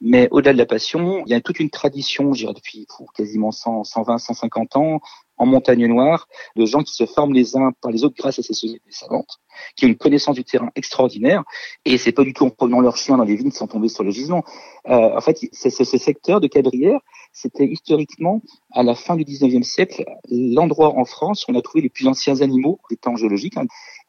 [0.00, 3.50] Mais au-delà de la passion, il y a toute une tradition, je dirais depuis quasiment
[3.50, 5.00] 100, 120, 150 ans,
[5.38, 8.42] en montagne noire, de gens qui se forment les uns par les autres grâce à
[8.42, 9.38] ces sociétés savantes,
[9.76, 11.42] qui ont une connaissance du terrain extraordinaire.
[11.84, 14.04] Et c'est pas du tout en promenant leurs chiens dans les vignes sans tomber sur
[14.04, 14.44] le gisement.
[14.88, 17.00] Euh, en fait, c'est ce secteur de Cabrières,
[17.32, 18.40] c'était historiquement,
[18.72, 22.06] à la fin du 19e siècle, l'endroit en France où on a trouvé les plus
[22.06, 23.66] anciens animaux des temps géologiques, hein,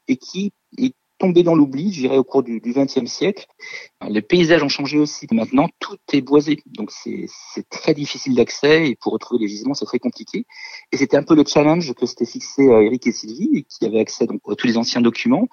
[0.08, 0.54] et qui
[1.18, 3.48] tombé dans l'oubli, je dirais, au cours du XXe siècle.
[4.08, 5.28] Les paysages ont changé aussi.
[5.32, 6.60] Maintenant, tout est boisé.
[6.66, 7.28] Donc, c'est
[7.70, 10.46] très difficile d'accès et pour retrouver les gisements, c'est très compliqué.
[10.92, 14.00] Et c'était un peu le challenge que s'était fixé euh, Eric et Sylvie, qui avaient
[14.00, 15.48] accès donc, à tous les anciens documents.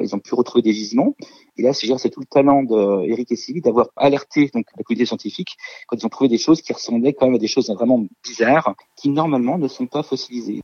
[0.00, 1.14] Ils ont pu retrouver des gisements.
[1.56, 5.56] Et là, c'est tout le talent d'Eric et Sylvie d'avoir alerté donc la communauté scientifique
[5.86, 8.74] quand ils ont trouvé des choses qui ressemblaient quand même à des choses vraiment bizarres,
[8.96, 10.62] qui normalement ne sont pas fossilisées.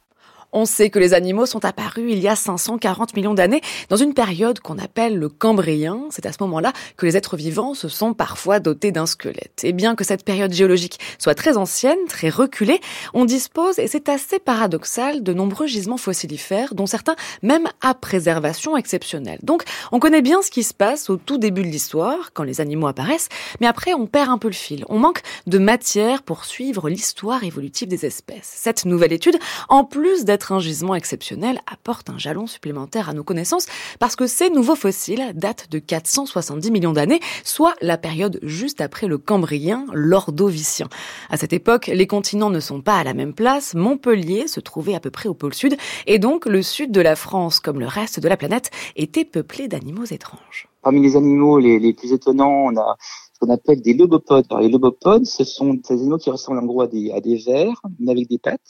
[0.58, 4.14] On sait que les animaux sont apparus il y a 540 millions d'années dans une
[4.14, 6.04] période qu'on appelle le Cambrien.
[6.08, 9.64] C'est à ce moment-là que les êtres vivants se sont parfois dotés d'un squelette.
[9.64, 12.80] Et bien que cette période géologique soit très ancienne, très reculée,
[13.12, 18.78] on dispose, et c'est assez paradoxal, de nombreux gisements fossilifères, dont certains même à préservation
[18.78, 19.40] exceptionnelle.
[19.42, 22.62] Donc on connaît bien ce qui se passe au tout début de l'histoire, quand les
[22.62, 23.28] animaux apparaissent,
[23.60, 24.86] mais après on perd un peu le fil.
[24.88, 28.54] On manque de matière pour suivre l'histoire évolutive des espèces.
[28.54, 29.36] Cette nouvelle étude,
[29.68, 33.66] en plus d'être un gisement exceptionnel apporte un jalon supplémentaire à nos connaissances
[33.98, 39.06] parce que ces nouveaux fossiles datent de 470 millions d'années, soit la période juste après
[39.06, 40.88] le Cambrien, l'Ordovicien.
[41.30, 43.74] À cette époque, les continents ne sont pas à la même place.
[43.74, 45.76] Montpellier se trouvait à peu près au pôle sud
[46.06, 49.68] et donc le sud de la France, comme le reste de la planète, était peuplé
[49.68, 50.68] d'animaux étranges.
[50.82, 52.96] Parmi les animaux les, plus étonnants, on a
[53.32, 54.46] ce qu'on appelle des lobopodes.
[54.60, 57.82] Les lobopodes, ce sont des animaux qui ressemblent en gros à des, à des vers,
[57.98, 58.60] mais avec des pattes,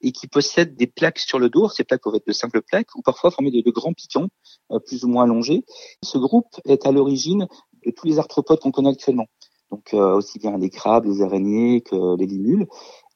[0.00, 1.68] et qui possèdent des plaques sur le dos.
[1.68, 4.28] Ces plaques peuvent être de simples plaques, ou parfois formées de, grands piquants,
[4.70, 5.64] euh, plus ou moins allongés.
[6.02, 7.46] Ce groupe est à l'origine
[7.84, 9.26] de tous les arthropodes qu'on connaît actuellement.
[9.70, 12.66] Donc, euh, aussi bien les crabes, les araignées que les limules.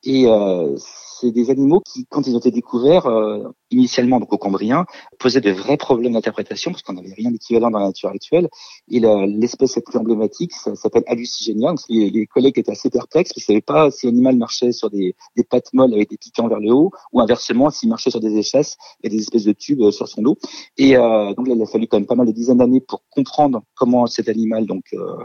[0.05, 4.39] Et euh, c'est des animaux qui, quand ils ont été découverts, euh, initialement donc au
[4.39, 4.87] Cambrien,
[5.19, 8.49] posaient de vrais problèmes d'interprétation parce qu'on n'avait rien d'équivalent dans la nature actuelle.
[8.91, 11.71] Et l'espèce la plus emblématique, s'appelle Hallucigenia.
[11.71, 15.14] Donc les, collègues étaient assez perplexes, ils ne savaient pas si l'animal marchait sur des,
[15.49, 18.77] pattes molles avec des piquants vers le haut, ou inversement, s'il marchait sur des échasses
[19.03, 20.37] et des espèces de tubes euh, sur son dos.
[20.77, 23.03] Et euh, donc là, il a fallu quand même pas mal de dizaines d'années pour
[23.11, 25.16] comprendre comment cet animal, donc euh,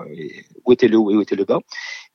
[0.66, 1.60] où était le haut et où était le bas.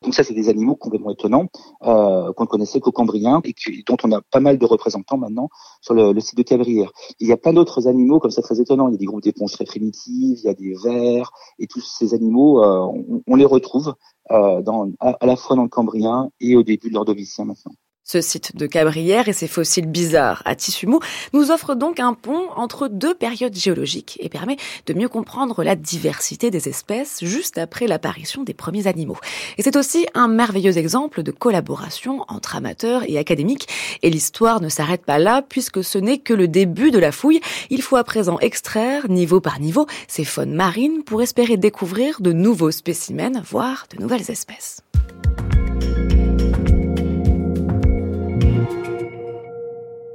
[0.02, 1.48] Donc ça, c'est des animaux complètement étonnants
[1.82, 3.54] euh, qu'on ne connaissait qu'au Cambrien et
[3.86, 5.48] dont on a pas mal de représentants maintenant
[5.80, 6.92] sur le, le site de Cabrières.
[7.20, 8.88] Il y a plein d'autres animaux comme ça très étonnants.
[8.88, 11.80] Il y a des groupes d'éponges très primitives, il y a des vers et tous
[11.80, 13.94] ces animaux, euh, on, les retrouve
[14.30, 14.62] euh,
[15.00, 17.72] à, la fois dans le Cambrien et au début de l'Ordovicien maintenant.
[18.10, 20.98] Ce site de Cabrières et ses fossiles bizarres à tissu mou
[21.34, 24.56] nous offre donc un pont entre deux périodes géologiques et permet
[24.86, 29.18] de mieux comprendre la diversité des espèces juste après l'apparition des premiers animaux.
[29.58, 33.68] Et c'est aussi un merveilleux exemple de collaboration entre amateurs et académiques.
[34.02, 37.42] Et l'histoire ne s'arrête pas là puisque ce n'est que le début de la fouille.
[37.68, 42.32] Il faut à présent extraire, niveau par niveau, ces faunes marines pour espérer découvrir de
[42.32, 44.80] nouveaux spécimens, voire de nouvelles espèces.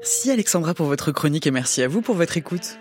[0.03, 2.77] Merci Alexandra pour votre chronique et merci à vous pour votre écoute.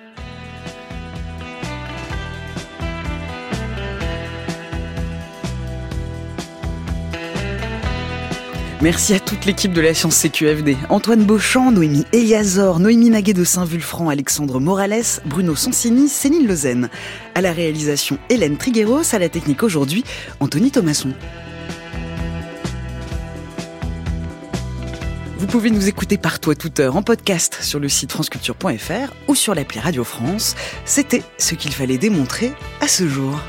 [8.80, 10.76] Merci à toute l'équipe de la Science CQFD.
[10.88, 16.90] Antoine Beauchamp, Noémie Eliazor, Noémie Naguet de Saint-Vulfranc, Alexandre Morales, Bruno Sonsini, Céline Lezen.
[17.36, 20.02] À la réalisation, Hélène Trigueros, à la technique aujourd'hui,
[20.40, 21.12] Anthony Thomasson.
[25.42, 29.34] Vous pouvez nous écouter partout à toute heure en podcast sur le site franceculture.fr ou
[29.34, 30.54] sur l'appli Radio France.
[30.84, 33.40] C'était ce qu'il fallait démontrer à ce jour.